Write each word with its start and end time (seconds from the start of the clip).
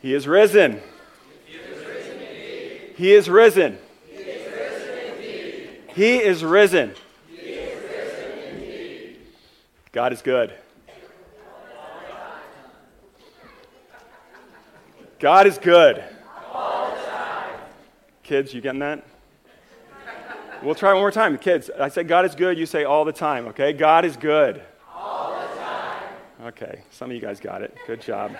He 0.00 0.14
is 0.14 0.26
risen. 0.26 0.80
He 1.44 1.56
is 1.56 1.78
risen. 1.84 2.18
He 2.96 3.12
is 3.12 3.28
risen. 3.28 3.78
He 5.88 6.16
is 6.16 6.44
risen. 6.44 6.94
God 9.92 10.12
is 10.12 10.22
good. 10.22 10.52
God 15.18 15.46
is 15.48 15.58
good. 15.58 16.04
Kids, 18.22 18.52
you 18.54 18.60
getting 18.60 18.80
that? 18.80 19.04
We'll 20.62 20.74
try 20.74 20.92
one 20.92 21.02
more 21.02 21.10
time. 21.10 21.38
Kids, 21.38 21.70
I 21.70 21.88
said 21.88 22.06
God 22.08 22.24
is 22.24 22.34
good. 22.34 22.58
You 22.58 22.66
say 22.66 22.84
all 22.84 23.04
the 23.04 23.12
time, 23.12 23.46
okay? 23.46 23.72
God 23.72 24.04
is 24.04 24.16
good. 24.16 24.60
All 24.94 25.32
the 25.32 25.46
time. 25.56 26.48
Okay, 26.48 26.82
some 26.90 27.10
of 27.10 27.14
you 27.16 27.22
guys 27.22 27.40
got 27.40 27.62
it. 27.62 27.74
Good 27.86 28.00
job. 28.00 28.32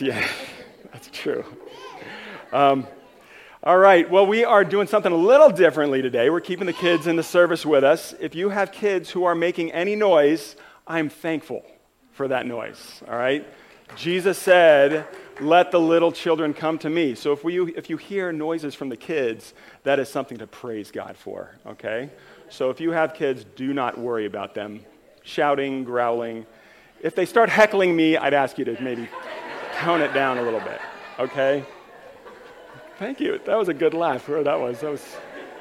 Yeah, 0.00 0.26
that's 0.92 1.10
true. 1.12 1.44
Um, 2.52 2.86
all 3.62 3.78
right, 3.78 4.08
well, 4.08 4.26
we 4.26 4.44
are 4.44 4.64
doing 4.64 4.86
something 4.86 5.12
a 5.12 5.16
little 5.16 5.50
differently 5.50 6.02
today. 6.02 6.30
We're 6.30 6.40
keeping 6.40 6.66
the 6.66 6.72
kids 6.72 7.06
in 7.06 7.16
the 7.16 7.22
service 7.22 7.66
with 7.66 7.84
us. 7.84 8.14
If 8.20 8.34
you 8.34 8.48
have 8.48 8.72
kids 8.72 9.10
who 9.10 9.24
are 9.24 9.34
making 9.34 9.72
any 9.72 9.94
noise, 9.96 10.56
I'm 10.86 11.08
thankful 11.08 11.64
for 12.12 12.28
that 12.28 12.46
noise, 12.46 13.02
all 13.08 13.16
right? 13.16 13.46
Jesus 13.96 14.38
said, 14.38 15.06
Let 15.40 15.70
the 15.70 15.80
little 15.80 16.12
children 16.12 16.54
come 16.54 16.78
to 16.78 16.90
me. 16.90 17.14
So 17.14 17.32
if, 17.32 17.44
we, 17.44 17.74
if 17.74 17.90
you 17.90 17.96
hear 17.96 18.32
noises 18.32 18.74
from 18.74 18.88
the 18.88 18.96
kids, 18.96 19.52
that 19.82 19.98
is 19.98 20.08
something 20.08 20.38
to 20.38 20.46
praise 20.46 20.90
God 20.90 21.16
for, 21.16 21.50
okay? 21.66 22.10
So 22.48 22.70
if 22.70 22.80
you 22.80 22.92
have 22.92 23.14
kids, 23.14 23.44
do 23.56 23.74
not 23.74 23.98
worry 23.98 24.26
about 24.26 24.54
them 24.54 24.80
shouting, 25.22 25.84
growling. 25.84 26.46
If 27.02 27.14
they 27.14 27.26
start 27.26 27.48
heckling 27.48 27.94
me, 27.96 28.16
I'd 28.16 28.34
ask 28.34 28.58
you 28.58 28.64
to 28.66 28.80
maybe 28.82 29.08
tone 29.74 30.00
it 30.00 30.12
down 30.14 30.38
a 30.38 30.42
little 30.42 30.60
bit, 30.60 30.80
okay? 31.18 31.64
Thank 32.98 33.20
you. 33.20 33.40
That 33.44 33.58
was 33.58 33.68
a 33.68 33.74
good 33.74 33.92
laugh. 33.92 34.28
Where 34.28 34.42
that 34.44 34.58
was, 34.58 34.80
that 34.80 34.90
was, 34.90 35.04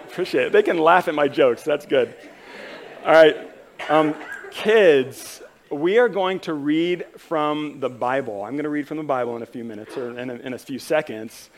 appreciate 0.08 0.48
it. 0.48 0.52
They 0.52 0.64
can 0.64 0.78
laugh 0.78 1.08
at 1.08 1.16
my 1.16 1.28
jokes. 1.28 1.64
That's 1.64 1.86
good. 1.86 2.14
All 3.06 3.12
right. 3.12 3.36
Um, 3.90 4.16
kids, 4.52 5.42
we 5.72 5.98
are 5.98 6.10
going 6.10 6.40
to 6.42 6.54
read 6.54 7.06
from 7.18 7.80
the 7.80 7.90
Bible. 7.90 8.44
I'm 8.44 8.54
going 8.54 8.64
to 8.64 8.70
read 8.70 8.88
from 8.88 8.98
the 8.98 9.04
Bible 9.04 9.36
in 9.36 9.42
a 9.42 9.48
few 9.48 9.64
minutes 9.64 9.98
or 9.98 10.18
in 10.18 10.30
a, 10.30 10.36
in 10.36 10.54
a 10.54 10.58
few 10.60 10.78
seconds. 10.78 11.50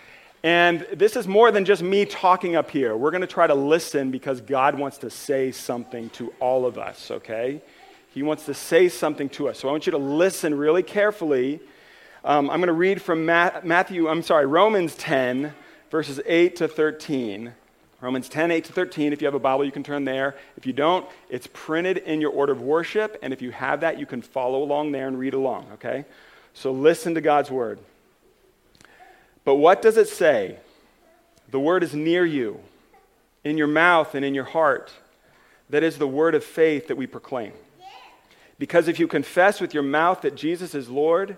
And 0.43 0.87
this 0.93 1.15
is 1.15 1.27
more 1.27 1.51
than 1.51 1.65
just 1.65 1.81
me 1.81 2.05
talking 2.05 2.55
up 2.55 2.71
here. 2.71 2.95
We're 2.95 3.11
going 3.11 3.21
to 3.21 3.27
try 3.27 3.47
to 3.47 3.55
listen 3.55 4.11
because 4.11 4.41
God 4.41 4.77
wants 4.79 4.99
to 4.99 5.09
say 5.09 5.51
something 5.51 6.09
to 6.11 6.33
all 6.39 6.65
of 6.65 6.77
us, 6.77 7.11
okay? 7.11 7.61
He 8.13 8.23
wants 8.23 8.45
to 8.45 8.53
say 8.53 8.87
something 8.87 9.27
to 9.29 9.49
us. 9.49 9.59
So 9.59 9.67
I 9.67 9.71
want 9.71 9.87
you 9.87 9.91
to 9.91 9.97
listen 9.97 10.55
really 10.55 10.83
carefully. 10.83 11.59
Um, 12.25 12.49
I'm 12.49 12.57
going 12.57 12.69
to 12.69 12.73
read 12.73 13.03
from 13.03 13.23
Matthew, 13.23 14.09
I'm 14.09 14.23
sorry, 14.23 14.47
Romans 14.47 14.95
10, 14.95 15.53
verses 15.91 16.19
8 16.25 16.55
to 16.55 16.67
13. 16.67 17.53
Romans 18.01 18.29
10, 18.29 18.49
8 18.49 18.63
to 18.63 18.73
13. 18.73 19.13
If 19.13 19.21
you 19.21 19.27
have 19.27 19.35
a 19.35 19.39
Bible, 19.39 19.63
you 19.63 19.71
can 19.71 19.83
turn 19.83 20.05
there. 20.05 20.33
If 20.57 20.65
you 20.65 20.73
don't, 20.73 21.07
it's 21.29 21.47
printed 21.53 21.97
in 21.99 22.21
your 22.21 22.31
order 22.31 22.51
of 22.51 22.63
worship. 22.63 23.19
And 23.21 23.31
if 23.31 23.43
you 23.43 23.51
have 23.51 23.81
that, 23.81 23.99
you 23.99 24.07
can 24.07 24.23
follow 24.23 24.63
along 24.63 24.91
there 24.91 25.07
and 25.07 25.19
read 25.19 25.35
along, 25.35 25.67
okay? 25.73 26.03
So 26.55 26.71
listen 26.71 27.13
to 27.13 27.21
God's 27.21 27.51
word. 27.51 27.77
But 29.43 29.57
what 29.57 29.83
does 29.83 29.95
it 29.95 30.07
say? 30.07 30.57
The 31.51 31.59
word 31.59 31.83
is 31.83 31.93
near 31.93 32.25
you, 32.25 32.59
in 33.43 33.55
your 33.55 33.67
mouth 33.67 34.15
and 34.15 34.25
in 34.25 34.33
your 34.33 34.45
heart. 34.45 34.91
That 35.69 35.83
is 35.83 35.99
the 35.99 36.07
word 36.07 36.33
of 36.33 36.43
faith 36.43 36.87
that 36.87 36.97
we 36.97 37.05
proclaim. 37.05 37.53
Because 38.57 38.87
if 38.87 38.99
you 38.99 39.07
confess 39.07 39.61
with 39.61 39.75
your 39.75 39.83
mouth 39.83 40.21
that 40.21 40.35
Jesus 40.35 40.73
is 40.73 40.89
Lord 40.89 41.37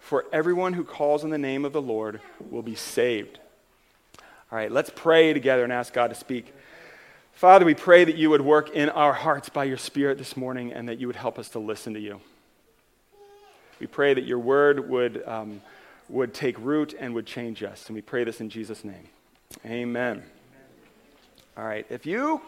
For 0.00 0.24
everyone 0.32 0.72
who 0.72 0.82
calls 0.82 1.22
on 1.22 1.30
the 1.30 1.38
name 1.38 1.64
of 1.64 1.72
the 1.72 1.80
Lord 1.80 2.20
will 2.50 2.62
be 2.62 2.74
saved. 2.74 3.38
All 4.50 4.58
right, 4.58 4.72
let's 4.72 4.90
pray 4.90 5.32
together 5.32 5.62
and 5.62 5.72
ask 5.72 5.92
God 5.92 6.08
to 6.08 6.14
speak. 6.14 6.52
Father, 7.32 7.64
we 7.64 7.74
pray 7.74 8.04
that 8.04 8.16
you 8.16 8.28
would 8.30 8.40
work 8.40 8.70
in 8.70 8.88
our 8.88 9.12
hearts 9.12 9.48
by 9.48 9.64
your 9.64 9.76
Spirit 9.76 10.18
this 10.18 10.36
morning 10.36 10.72
and 10.72 10.88
that 10.88 10.98
you 10.98 11.06
would 11.06 11.16
help 11.16 11.38
us 11.38 11.48
to 11.50 11.58
listen 11.58 11.94
to 11.94 12.00
you. 12.00 12.20
We 13.78 13.86
pray 13.86 14.12
that 14.12 14.24
your 14.24 14.38
word 14.38 14.90
would, 14.90 15.22
um, 15.26 15.62
would 16.08 16.34
take 16.34 16.58
root 16.58 16.94
and 16.98 17.14
would 17.14 17.26
change 17.26 17.62
us. 17.62 17.86
And 17.86 17.94
we 17.94 18.02
pray 18.02 18.24
this 18.24 18.40
in 18.40 18.50
Jesus' 18.50 18.84
name. 18.84 19.08
Amen. 19.64 20.22
All 21.56 21.64
right, 21.64 21.86
if 21.88 22.04
you, 22.04 22.40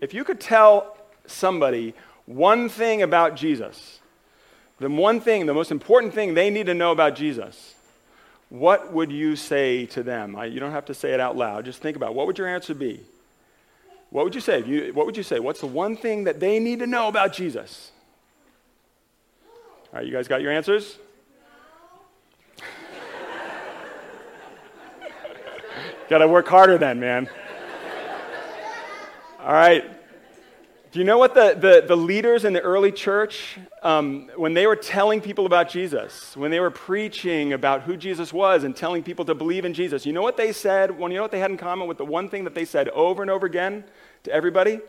if 0.00 0.14
you 0.14 0.22
could 0.24 0.40
tell 0.40 0.96
somebody 1.26 1.94
one 2.26 2.68
thing 2.68 3.02
about 3.02 3.36
Jesus, 3.36 4.00
the 4.78 4.90
one 4.90 5.20
thing, 5.20 5.46
the 5.46 5.54
most 5.54 5.70
important 5.70 6.12
thing 6.12 6.34
they 6.34 6.50
need 6.50 6.66
to 6.66 6.74
know 6.74 6.92
about 6.92 7.16
Jesus, 7.16 7.74
what 8.48 8.92
would 8.92 9.10
you 9.10 9.34
say 9.36 9.86
to 9.86 10.02
them? 10.02 10.36
I, 10.36 10.44
you 10.46 10.60
don't 10.60 10.72
have 10.72 10.84
to 10.86 10.94
say 10.94 11.12
it 11.12 11.20
out 11.20 11.36
loud. 11.36 11.64
Just 11.64 11.80
think 11.80 11.96
about 11.96 12.10
it. 12.10 12.14
what 12.14 12.26
would 12.26 12.38
your 12.38 12.48
answer 12.48 12.74
be? 12.74 13.00
What 14.10 14.24
would 14.24 14.34
you 14.34 14.40
say? 14.40 14.62
You, 14.64 14.92
what 14.92 15.06
would 15.06 15.16
you 15.16 15.22
say? 15.22 15.40
What's 15.40 15.60
the 15.60 15.66
one 15.66 15.96
thing 15.96 16.24
that 16.24 16.40
they 16.40 16.58
need 16.60 16.80
to 16.80 16.86
know 16.86 17.08
about 17.08 17.32
Jesus? 17.32 17.90
All 19.92 20.00
right, 20.00 20.06
you 20.06 20.12
guys 20.12 20.28
got 20.28 20.42
your 20.42 20.52
answers? 20.52 20.98
got 26.08 26.18
to 26.18 26.28
work 26.28 26.46
harder 26.46 26.78
then, 26.78 27.00
man. 27.00 27.28
All 29.40 29.52
right. 29.52 29.95
Do 30.96 31.00
you 31.00 31.04
know 31.04 31.18
what 31.18 31.34
the, 31.34 31.54
the, 31.54 31.84
the 31.86 31.94
leaders 31.94 32.46
in 32.46 32.54
the 32.54 32.62
early 32.62 32.90
church, 32.90 33.58
um, 33.82 34.30
when 34.34 34.54
they 34.54 34.66
were 34.66 34.76
telling 34.76 35.20
people 35.20 35.44
about 35.44 35.68
Jesus, 35.68 36.34
when 36.34 36.50
they 36.50 36.58
were 36.58 36.70
preaching 36.70 37.52
about 37.52 37.82
who 37.82 37.98
Jesus 37.98 38.32
was 38.32 38.64
and 38.64 38.74
telling 38.74 39.02
people 39.02 39.26
to 39.26 39.34
believe 39.34 39.66
in 39.66 39.74
Jesus, 39.74 40.06
you 40.06 40.14
know 40.14 40.22
what 40.22 40.38
they 40.38 40.54
said? 40.54 40.98
Well, 40.98 41.10
you 41.10 41.16
know 41.16 41.22
what 41.22 41.32
they 41.32 41.38
had 41.38 41.50
in 41.50 41.58
common 41.58 41.86
with 41.86 41.98
the 41.98 42.06
one 42.06 42.30
thing 42.30 42.44
that 42.44 42.54
they 42.54 42.64
said 42.64 42.88
over 42.88 43.20
and 43.20 43.30
over 43.30 43.44
again 43.44 43.84
to 44.22 44.32
everybody? 44.32 44.80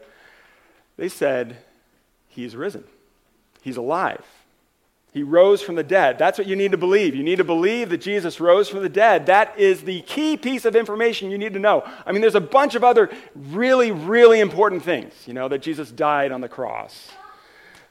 They 0.96 1.10
said, 1.10 1.58
He's 2.30 2.56
risen, 2.56 2.86
He's 3.62 3.76
alive. 3.76 4.24
He 5.14 5.24
rose 5.24 5.62
from 5.62 5.76
the 5.76 5.84
dead. 5.84 6.20
That's 6.20 6.38
what 6.38 6.48
you 6.48 6.56
need 6.56 6.72
to 6.72 6.78
believe. 6.78 7.16
You 7.16 7.24
need 7.24 7.38
to 7.38 7.44
believe 7.44 7.90
that 7.90 8.02
Jesus 8.02 8.40
rose 8.40 8.70
from 8.70 8.82
the 8.82 8.90
dead. 8.90 9.26
That 9.28 9.58
is 9.58 9.82
the 9.82 10.02
key 10.02 10.38
piece 10.38 10.66
of 10.66 10.76
information 10.76 11.32
you 11.32 11.38
need 11.38 11.54
to 11.54 11.60
know. 11.60 11.90
I 12.06 12.12
mean, 12.12 12.22
there's 12.22 12.36
a 12.36 12.42
bunch 12.42 12.76
of 12.76 12.84
other 12.84 13.10
really, 13.34 13.92
really 13.92 14.40
important 14.40 14.84
things. 14.84 15.14
You 15.26 15.34
know, 15.34 15.48
that 15.48 15.62
Jesus 15.62 15.92
died 15.92 16.32
on 16.32 16.42
the 16.42 16.50
cross, 16.50 17.10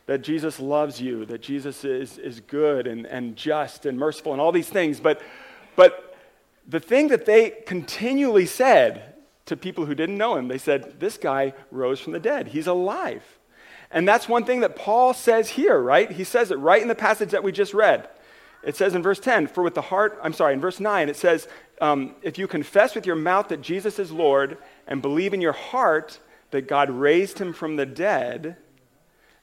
that 0.06 0.22
Jesus 0.22 0.60
loves 0.60 1.00
you, 1.00 1.24
that 1.26 1.42
Jesus 1.42 1.84
is, 1.84 2.18
is 2.18 2.40
good 2.40 2.86
and, 2.86 3.06
and 3.06 3.34
just 3.34 3.86
and 3.86 3.98
merciful 3.98 4.32
and 4.32 4.40
all 4.40 4.52
these 4.52 4.68
things. 4.68 5.00
But, 5.00 5.20
but 5.74 6.16
the 6.68 6.80
thing 6.80 7.08
that 7.08 7.26
they 7.26 7.50
continually 7.66 8.46
said 8.46 9.14
to 9.46 9.56
people 9.56 9.86
who 9.86 9.94
didn't 9.94 10.18
know 10.18 10.36
him, 10.36 10.48
they 10.48 10.58
said, 10.58 11.00
This 11.00 11.16
guy 11.16 11.54
rose 11.70 11.98
from 11.98 12.12
the 12.12 12.20
dead. 12.20 12.48
He's 12.48 12.66
alive. 12.66 13.22
And 13.90 14.06
that's 14.06 14.28
one 14.28 14.44
thing 14.44 14.60
that 14.60 14.76
Paul 14.76 15.14
says 15.14 15.50
here, 15.50 15.78
right? 15.78 16.10
He 16.10 16.24
says 16.24 16.50
it 16.50 16.58
right 16.58 16.82
in 16.82 16.88
the 16.88 16.94
passage 16.94 17.30
that 17.30 17.44
we 17.44 17.52
just 17.52 17.74
read. 17.74 18.08
It 18.62 18.76
says 18.76 18.94
in 18.94 19.02
verse 19.02 19.20
10, 19.20 19.46
for 19.46 19.62
with 19.62 19.74
the 19.74 19.82
heart, 19.82 20.18
I'm 20.22 20.32
sorry, 20.32 20.54
in 20.54 20.60
verse 20.60 20.80
9, 20.80 21.08
it 21.08 21.16
says, 21.16 21.46
um, 21.80 22.14
if 22.22 22.38
you 22.38 22.48
confess 22.48 22.94
with 22.94 23.06
your 23.06 23.16
mouth 23.16 23.48
that 23.48 23.60
Jesus 23.60 23.98
is 23.98 24.10
Lord 24.10 24.58
and 24.86 25.02
believe 25.02 25.34
in 25.34 25.40
your 25.40 25.52
heart 25.52 26.18
that 26.50 26.66
God 26.66 26.90
raised 26.90 27.38
him 27.38 27.52
from 27.52 27.76
the 27.76 27.86
dead, 27.86 28.56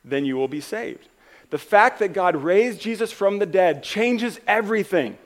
then 0.03 0.25
you 0.25 0.35
will 0.35 0.47
be 0.47 0.61
saved. 0.61 1.07
The 1.51 1.57
fact 1.57 1.99
that 1.99 2.13
God 2.13 2.35
raised 2.35 2.81
Jesus 2.81 3.11
from 3.11 3.39
the 3.39 3.45
dead 3.45 3.83
changes 3.83 4.39
everything. 4.47 5.17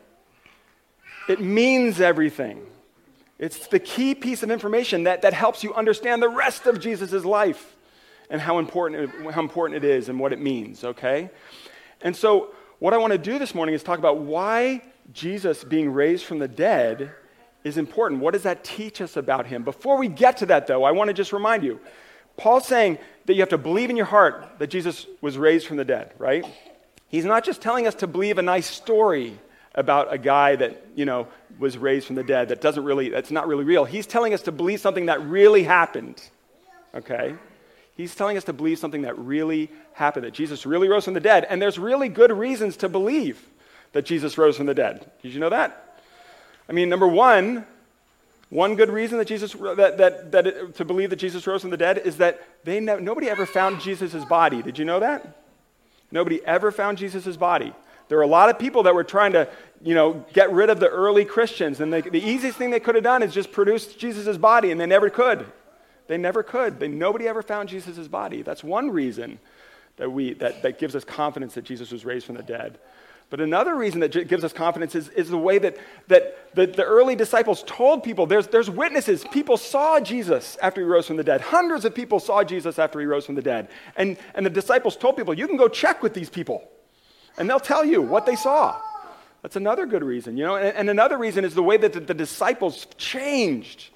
It 1.30 1.42
means 1.42 2.02
everything. 2.02 2.66
It's 3.40 3.68
the 3.68 3.80
key 3.80 4.14
piece 4.14 4.44
of 4.44 4.52
information 4.52 5.04
that, 5.04 5.22
that 5.22 5.34
helps 5.34 5.64
you 5.64 5.74
understand 5.74 6.22
the 6.22 6.30
rest 6.30 6.66
of 6.66 6.80
Jesus' 6.80 7.24
life 7.24 7.77
and 8.30 8.42
how 8.42 8.60
important, 8.60 9.10
it, 9.10 9.32
how 9.32 9.42
important 9.42 9.84
it 9.84 9.90
is 9.90 10.10
and 10.10 10.20
what 10.20 10.34
it 10.34 10.40
means, 10.40 10.84
okay? 10.84 11.30
And 12.02 12.16
so, 12.16 12.50
what 12.80 12.94
I 12.94 12.98
want 12.98 13.14
to 13.14 13.18
do 13.18 13.40
this 13.40 13.56
morning 13.56 13.74
is 13.74 13.82
talk 13.82 13.98
about 13.98 14.20
why 14.20 14.84
Jesus 15.12 15.64
being 15.64 15.92
raised 15.92 16.26
from 16.26 16.40
the 16.40 16.48
dead 16.48 17.12
is 17.64 17.78
important. 17.78 18.22
What 18.22 18.34
does 18.34 18.44
that 18.44 18.64
teach 18.64 19.02
us 19.02 19.18
about 19.18 19.48
him? 19.48 19.64
Before 19.64 19.98
we 19.98 20.08
get 20.08 20.38
to 20.38 20.46
that, 20.48 20.68
though, 20.68 20.84
I 20.84 20.92
want 20.92 21.08
to 21.08 21.14
just 21.14 21.34
remind 21.34 21.64
you 21.64 21.80
Paul's 22.38 22.68
saying 22.68 23.00
that 23.26 23.34
you 23.34 23.42
have 23.42 23.50
to 23.50 23.58
believe 23.58 23.90
in 23.90 23.98
your 23.98 24.06
heart 24.06 24.60
that 24.60 24.68
Jesus 24.68 25.08
was 25.22 25.38
raised 25.38 25.66
from 25.66 25.78
the 25.78 25.86
dead, 25.86 26.14
right? 26.20 26.46
He's 27.10 27.26
not 27.26 27.44
just 27.44 27.62
telling 27.62 27.88
us 27.88 27.96
to 27.96 28.08
believe 28.08 28.38
a 28.38 28.44
nice 28.44 28.68
story 28.68 29.40
about 29.74 30.14
a 30.14 30.18
guy 30.18 30.56
that, 30.56 30.86
you 30.96 31.06
know, 31.06 31.28
was 31.60 31.78
raised 31.78 32.08
from 32.08 32.16
the 32.16 32.24
dead 32.24 32.50
that 32.50 32.62
doesn't 32.62 32.84
really, 32.84 33.10
that's 33.10 33.32
not 33.32 33.48
really 33.48 33.64
real. 33.64 33.86
He's 33.86 34.06
telling 34.06 34.34
us 34.34 34.44
to 34.44 34.52
believe 34.52 34.80
something 34.80 35.08
that 35.08 35.22
really 35.22 35.64
happened. 35.64 36.22
Okay? 36.94 37.36
He's 37.98 38.14
telling 38.14 38.38
us 38.38 38.44
to 38.44 38.54
believe 38.54 38.78
something 38.78 39.02
that 39.02 39.18
really 39.18 39.72
happened, 39.94 40.26
that 40.26 40.34
Jesus 40.34 40.68
really 40.68 40.88
rose 40.88 41.06
from 41.06 41.16
the 41.16 41.20
dead. 41.20 41.48
And 41.50 41.60
there's 41.60 41.80
really 41.80 42.10
good 42.10 42.32
reasons 42.32 42.78
to 42.78 42.90
believe 42.90 43.44
that 43.94 44.06
Jesus 44.06 44.38
rose 44.38 44.56
from 44.56 44.68
the 44.68 44.76
dead. 44.76 45.10
Did 45.24 45.34
you 45.34 45.40
know 45.40 45.50
that? 45.50 46.00
I 46.70 46.74
mean, 46.74 46.90
number 46.90 47.08
one, 47.08 47.66
one 48.50 48.76
good 48.76 48.92
reason 48.92 49.18
that 49.18 49.28
Jesus 49.28 49.54
that, 49.54 49.98
that, 49.98 50.32
that 50.32 50.48
it, 50.48 50.76
to 50.76 50.86
believe 50.86 51.10
that 51.10 51.16
Jesus 51.16 51.48
rose 51.48 51.62
from 51.62 51.72
the 51.72 51.78
dead 51.78 51.98
is 51.98 52.18
that 52.18 52.40
they 52.64 52.80
ne- 52.80 53.00
nobody 53.00 53.30
ever 53.30 53.48
found 53.48 53.82
Jesus' 53.82 54.24
body. 54.26 54.62
Did 54.62 54.78
you 54.78 54.86
know 54.86 55.00
that? 55.00 55.36
Nobody 56.12 56.46
ever 56.46 56.72
found 56.72 57.00
Jesus' 57.00 57.36
body. 57.36 57.74
There 58.10 58.18
were 58.20 58.24
a 58.24 58.28
lot 58.28 58.50
of 58.50 58.60
people 58.60 58.84
that 58.84 58.94
were 58.94 59.04
trying 59.04 59.34
to, 59.34 59.50
you 59.82 59.96
know, 59.96 60.24
get 60.34 60.52
rid 60.52 60.70
of 60.70 60.80
the 60.80 60.88
early 60.88 61.26
Christians, 61.26 61.82
and 61.82 61.92
they, 61.92 62.02
the 62.02 62.24
easiest 62.24 62.58
thing 62.58 62.70
they 62.70 62.80
could 62.80 62.96
have 62.96 63.04
done 63.04 63.24
is 63.24 63.34
just 63.34 63.52
produce 63.52 63.88
Jesus' 63.88 64.38
body, 64.38 64.72
and 64.72 64.80
they 64.80 64.86
never 64.86 65.10
could. 65.10 65.46
They 66.07 66.18
never 66.18 66.44
could. 66.44 66.80
They, 66.80 66.88
nobody 66.88 67.27
ever 67.27 67.42
found 67.42 67.69
Jesus' 67.69 68.07
body. 68.07 68.42
That's 68.42 68.63
one 68.63 68.92
reason 68.92 69.39
that, 69.98 70.12
we, 70.12 70.33
that, 70.36 70.62
that 70.62 70.80
gives 70.80 70.95
us 70.95 71.04
confidence 71.04 71.56
that 71.56 71.63
Jesus 71.63 71.92
was 71.92 72.06
raised 72.06 72.25
from 72.25 72.36
the 72.36 72.44
dead. 72.44 72.80
But 73.30 73.42
another 73.42 73.75
reason 73.75 74.00
that 74.00 74.27
gives 74.30 74.45
us 74.45 74.54
confidence 74.54 74.95
is, 74.95 75.09
is 75.09 75.30
the 75.30 75.38
way 75.38 75.57
that, 75.57 75.77
that 76.07 76.56
the, 76.56 76.65
the 76.65 76.86
early 76.86 77.13
disciples 77.13 77.62
told 77.68 78.04
people 78.04 78.25
there's, 78.25 78.48
there's 78.48 78.69
witnesses. 78.69 79.25
People 79.31 79.57
saw 79.57 80.00
Jesus 80.00 80.57
after 80.62 80.80
he 80.80 80.88
rose 80.88 81.07
from 81.07 81.18
the 81.18 81.25
dead. 81.25 81.42
Hundreds 81.42 81.83
of 81.83 81.94
people 81.94 82.21
saw 82.21 82.44
Jesus 82.45 82.80
after 82.80 83.01
he 83.01 83.06
rose 83.06 83.25
from 83.25 83.36
the 83.36 83.42
dead. 83.42 83.68
And, 83.98 84.15
and 84.33 84.45
the 84.45 84.50
disciples 84.50 84.95
told 84.95 85.18
people, 85.18 85.33
you 85.33 85.45
can 85.45 85.57
go 85.57 85.68
check 85.68 86.01
with 86.01 86.13
these 86.13 86.30
people, 86.30 86.63
and 87.38 87.50
they'll 87.50 87.59
tell 87.59 87.83
you 87.83 88.01
what 88.01 88.25
they 88.25 88.38
saw. 88.38 88.80
That's 89.42 89.57
another 89.57 89.86
good 89.86 90.04
reason, 90.06 90.38
you 90.38 90.45
know. 90.45 90.56
And, 90.56 90.75
and 90.77 90.89
another 90.89 91.18
reason 91.18 91.44
is 91.44 91.54
the 91.54 91.63
way 91.63 91.75
that 91.75 91.92
the, 91.92 92.00
the 92.00 92.13
disciples 92.13 92.88
changed. 92.98 93.89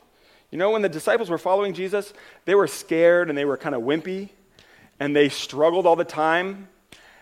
You 0.51 0.57
know, 0.57 0.71
when 0.71 0.81
the 0.81 0.89
disciples 0.89 1.30
were 1.30 1.38
following 1.38 1.74
Jesus, 1.74 2.13
they 2.44 2.56
were 2.56 2.68
scared 2.68 3.30
and 3.30 3.38
they 3.38 3.45
were 3.45 3.57
kind 3.57 3.74
of 3.74 3.81
wimpy 3.81 4.30
and 5.00 5.15
they 5.15 5.30
struggled 5.30 5.88
all 5.88 5.95
the 5.95 6.03
time. 6.03 6.68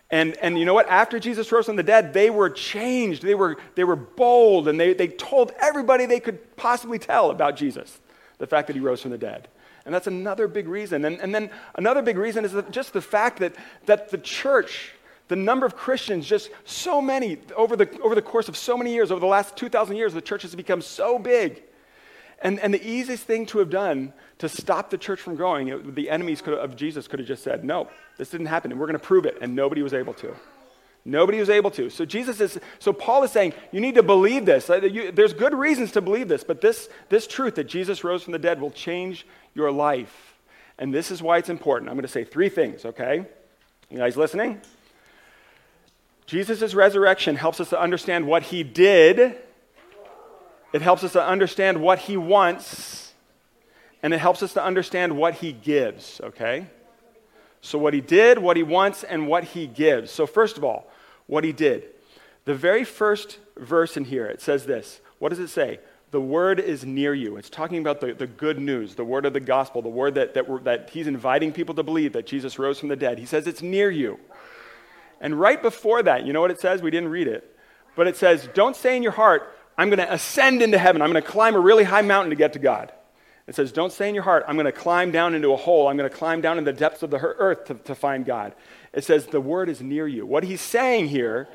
And, 0.09 0.35
and 0.37 0.57
you 0.57 0.65
know 0.65 0.73
what? 0.73 0.89
After 0.89 1.19
Jesus 1.19 1.51
rose 1.51 1.67
from 1.67 1.75
the 1.75 1.83
dead, 1.83 2.13
they 2.13 2.31
were 2.31 2.49
changed. 2.49 3.21
They 3.21 3.35
were, 3.35 3.57
they 3.75 3.83
were 3.83 3.95
bold 3.95 4.67
and 4.67 4.79
they, 4.79 4.93
they 4.93 5.07
told 5.07 5.51
everybody 5.59 6.07
they 6.07 6.19
could 6.19 6.55
possibly 6.57 6.97
tell 6.97 7.29
about 7.29 7.55
Jesus, 7.55 7.99
the 8.39 8.47
fact 8.47 8.67
that 8.67 8.75
he 8.75 8.79
rose 8.79 9.01
from 9.03 9.11
the 9.11 9.17
dead. 9.19 9.47
And 9.85 9.93
that's 9.93 10.07
another 10.07 10.47
big 10.47 10.67
reason. 10.67 11.05
And, 11.05 11.19
and 11.21 11.33
then 11.33 11.51
another 11.75 12.01
big 12.01 12.17
reason 12.17 12.43
is 12.43 12.55
just 12.71 12.93
the 12.93 13.01
fact 13.01 13.39
that, 13.39 13.55
that 13.85 14.09
the 14.09 14.17
church, 14.17 14.93
the 15.27 15.35
number 15.35 15.67
of 15.67 15.75
Christians, 15.75 16.25
just 16.25 16.49
so 16.65 16.99
many, 16.99 17.37
over 17.55 17.75
the, 17.75 17.89
over 18.01 18.15
the 18.15 18.21
course 18.23 18.49
of 18.49 18.57
so 18.57 18.75
many 18.75 18.91
years, 18.91 19.11
over 19.11 19.19
the 19.19 19.27
last 19.27 19.55
2,000 19.55 19.95
years, 19.95 20.13
the 20.13 20.21
church 20.21 20.41
has 20.41 20.55
become 20.55 20.81
so 20.81 21.19
big 21.19 21.61
and, 22.41 22.59
and 22.59 22.73
the 22.73 22.85
easiest 22.85 23.23
thing 23.23 23.45
to 23.47 23.59
have 23.59 23.69
done 23.69 24.13
to 24.39 24.49
stop 24.49 24.89
the 24.89 24.97
church 24.97 25.19
from 25.19 25.35
growing, 25.35 25.67
it, 25.67 25.95
the 25.95 26.09
enemies 26.09 26.41
of 26.45 26.75
Jesus 26.75 27.07
could 27.07 27.19
have 27.19 27.27
just 27.27 27.43
said, 27.43 27.63
no, 27.63 27.89
this 28.17 28.29
didn't 28.29 28.47
happen, 28.47 28.71
and 28.71 28.79
we're 28.79 28.87
going 28.87 28.99
to 28.99 29.05
prove 29.05 29.25
it. 29.25 29.37
And 29.41 29.55
nobody 29.55 29.81
was 29.81 29.93
able 29.93 30.13
to. 30.15 30.35
Nobody 31.05 31.39
was 31.39 31.49
able 31.49 31.71
to. 31.71 31.89
So 31.89 32.05
Jesus 32.05 32.41
is, 32.41 32.59
so 32.79 32.93
Paul 32.93 33.23
is 33.23 33.31
saying, 33.31 33.53
you 33.71 33.79
need 33.79 33.95
to 33.95 34.03
believe 34.03 34.45
this. 34.45 34.67
There's 34.67 35.33
good 35.33 35.53
reasons 35.53 35.93
to 35.93 36.01
believe 36.01 36.27
this, 36.27 36.43
but 36.43 36.61
this, 36.61 36.89
this 37.07 37.25
truth 37.25 37.55
that 37.55 37.65
Jesus 37.65 38.03
rose 38.03 38.23
from 38.23 38.33
the 38.33 38.39
dead 38.39 38.61
will 38.61 38.71
change 38.71 39.25
your 39.55 39.71
life. 39.71 40.35
And 40.77 40.93
this 40.93 41.09
is 41.11 41.21
why 41.21 41.37
it's 41.37 41.49
important. 41.49 41.89
I'm 41.89 41.95
going 41.95 42.03
to 42.03 42.07
say 42.07 42.23
three 42.23 42.49
things, 42.49 42.85
okay? 42.85 43.25
You 43.89 43.97
guys 43.97 44.17
listening? 44.17 44.61
Jesus' 46.25 46.73
resurrection 46.73 47.35
helps 47.35 47.59
us 47.59 47.69
to 47.69 47.79
understand 47.79 48.27
what 48.27 48.43
he 48.43 48.63
did 48.63 49.35
it 50.71 50.81
helps 50.81 51.03
us 51.03 51.13
to 51.13 51.25
understand 51.25 51.81
what 51.81 51.99
he 51.99 52.17
wants, 52.17 53.13
and 54.03 54.13
it 54.13 54.19
helps 54.19 54.43
us 54.43 54.53
to 54.53 54.63
understand 54.63 55.17
what 55.17 55.35
he 55.35 55.51
gives, 55.51 56.21
okay? 56.23 56.67
So, 57.61 57.77
what 57.77 57.93
he 57.93 58.01
did, 58.01 58.39
what 58.39 58.55
he 58.55 58.63
wants, 58.63 59.03
and 59.03 59.27
what 59.27 59.43
he 59.43 59.67
gives. 59.67 60.11
So, 60.11 60.25
first 60.25 60.57
of 60.57 60.63
all, 60.63 60.87
what 61.27 61.43
he 61.43 61.51
did. 61.51 61.83
The 62.45 62.55
very 62.55 62.83
first 62.83 63.37
verse 63.57 63.97
in 63.97 64.05
here, 64.05 64.25
it 64.25 64.41
says 64.41 64.65
this. 64.65 65.01
What 65.19 65.29
does 65.29 65.39
it 65.39 65.49
say? 65.49 65.79
The 66.11 66.21
word 66.21 66.59
is 66.59 66.83
near 66.85 67.13
you. 67.13 67.37
It's 67.37 67.49
talking 67.49 67.77
about 67.77 68.01
the, 68.01 68.13
the 68.13 68.25
good 68.25 68.57
news, 68.57 68.95
the 68.95 69.03
word 69.03 69.25
of 69.25 69.33
the 69.33 69.39
gospel, 69.39 69.81
the 69.81 69.89
word 69.89 70.15
that, 70.15 70.33
that, 70.33 70.63
that 70.63 70.89
he's 70.89 71.05
inviting 71.05 71.51
people 71.51 71.75
to 71.75 71.83
believe 71.83 72.13
that 72.13 72.25
Jesus 72.25 72.57
rose 72.57 72.79
from 72.79 72.89
the 72.89 72.95
dead. 72.95 73.19
He 73.19 73.25
says 73.25 73.45
it's 73.45 73.61
near 73.61 73.91
you. 73.91 74.19
And 75.21 75.39
right 75.39 75.61
before 75.61 76.01
that, 76.03 76.25
you 76.25 76.33
know 76.33 76.41
what 76.41 76.49
it 76.49 76.59
says? 76.59 76.81
We 76.81 76.89
didn't 76.89 77.09
read 77.09 77.27
it. 77.27 77.55
But 77.95 78.07
it 78.07 78.15
says, 78.15 78.49
Don't 78.53 78.75
say 78.75 78.95
in 78.95 79.03
your 79.03 79.11
heart, 79.11 79.53
I'm 79.79 79.87
going 79.87 79.99
to 79.99 80.13
ascend 80.13 80.61
into 80.61 80.77
heaven. 80.77 81.01
I'm 81.01 81.09
going 81.09 81.23
to 81.23 81.29
climb 81.29 81.55
a 81.55 81.59
really 81.59 81.85
high 81.85 82.01
mountain 82.01 82.31
to 82.31 82.35
get 82.35 82.51
to 82.51 82.59
God. 82.59 82.91
It 83.47 83.55
says, 83.55 83.71
Don't 83.71 83.93
say 83.93 84.09
in 84.09 84.13
your 84.13 84.25
heart, 84.25 84.43
I'm 84.45 84.57
going 84.57 84.65
to 84.65 84.73
climb 84.73 85.11
down 85.11 85.33
into 85.33 85.53
a 85.53 85.55
hole. 85.55 85.87
I'm 85.87 85.95
going 85.95 86.09
to 86.09 86.13
climb 86.13 86.41
down 86.41 86.57
in 86.57 86.65
the 86.65 86.73
depths 86.73 87.01
of 87.01 87.11
the 87.11 87.17
earth 87.17 87.63
to, 87.67 87.75
to 87.75 87.95
find 87.95 88.25
God. 88.25 88.53
It 88.91 89.05
says, 89.05 89.27
The 89.27 89.39
word 89.39 89.69
is 89.69 89.81
near 89.81 90.05
you. 90.05 90.25
What 90.25 90.43
he's 90.43 90.59
saying 90.59 91.07
here 91.07 91.47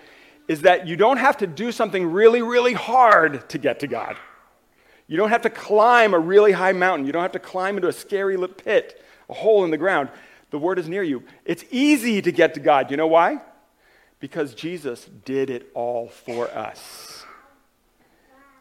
is 0.48 0.62
that 0.62 0.86
you 0.86 0.96
don't 0.96 1.18
have 1.18 1.36
to 1.36 1.46
do 1.46 1.70
something 1.70 2.12
really, 2.12 2.40
really 2.40 2.72
hard 2.72 3.46
to 3.50 3.58
get 3.58 3.80
to 3.80 3.86
God. 3.86 4.16
You 5.06 5.18
don't 5.18 5.28
have 5.28 5.42
to 5.42 5.50
climb 5.50 6.14
a 6.14 6.18
really 6.18 6.52
high 6.52 6.72
mountain. 6.72 7.06
You 7.06 7.12
don't 7.12 7.20
have 7.20 7.32
to 7.32 7.38
climb 7.38 7.76
into 7.76 7.88
a 7.88 7.92
scary 7.92 8.38
little 8.38 8.56
pit, 8.56 9.04
a 9.28 9.34
hole 9.34 9.64
in 9.66 9.70
the 9.70 9.76
ground. 9.76 10.08
The 10.48 10.58
word 10.58 10.78
is 10.78 10.88
near 10.88 11.02
you. 11.02 11.24
It's 11.44 11.64
easy 11.70 12.22
to 12.22 12.32
get 12.32 12.54
to 12.54 12.60
God. 12.60 12.90
You 12.90 12.96
know 12.96 13.06
why? 13.06 13.42
Because 14.18 14.54
Jesus 14.54 15.04
did 15.26 15.50
it 15.50 15.70
all 15.74 16.08
for 16.08 16.48
us. 16.48 17.23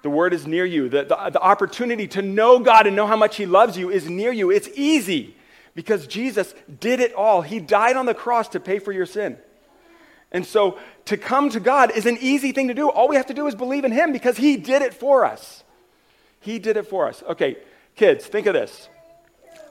The 0.04 0.10
word 0.10 0.34
is 0.34 0.46
near 0.46 0.66
you. 0.66 0.90
The, 0.90 1.06
the, 1.06 1.30
the, 1.32 1.42
opportunity 1.42 2.08
to 2.10 2.22
know 2.22 2.60
God 2.60 2.88
and 2.88 2.96
know 2.96 3.08
how 3.08 3.16
much 3.16 3.38
He 3.38 3.46
loves 3.46 3.78
you 3.78 3.90
is 3.90 4.10
near 4.10 4.32
you. 4.32 4.52
It's 4.52 4.68
easy 4.76 5.36
because 5.76 6.08
Jesus 6.08 6.54
did 6.80 7.00
it 7.00 7.14
all. 7.14 7.42
He 7.42 7.60
died 7.60 7.96
on 7.96 8.06
the 8.06 8.14
cross 8.14 8.50
to 8.50 8.60
pay 8.60 8.80
for 8.80 8.92
your 8.92 9.06
sin. 9.06 9.38
And 10.32 10.46
so 10.46 10.78
to 11.06 11.16
come 11.16 11.50
to 11.52 11.60
God 11.60 11.92
is 11.92 12.06
an 12.06 12.18
easy 12.20 12.52
thing 12.52 12.68
to 12.68 12.74
do. 12.74 12.90
All 12.90 13.08
we 13.08 13.16
have 13.16 13.28
to 13.28 13.34
do 13.34 13.48
is 13.48 13.56
believe 13.56 13.86
in 13.86 13.94
Him 13.94 14.12
because 14.12 14.36
He 14.36 14.58
did 14.58 14.82
it 14.82 14.94
for 14.94 15.26
us. 15.26 15.64
He 16.42 16.60
did 16.60 16.76
it 16.76 16.86
for 16.86 17.08
us. 17.08 17.24
Okay, 17.30 17.56
kids, 17.96 18.26
think 18.26 18.46
of 18.46 18.54
this. 18.54 18.90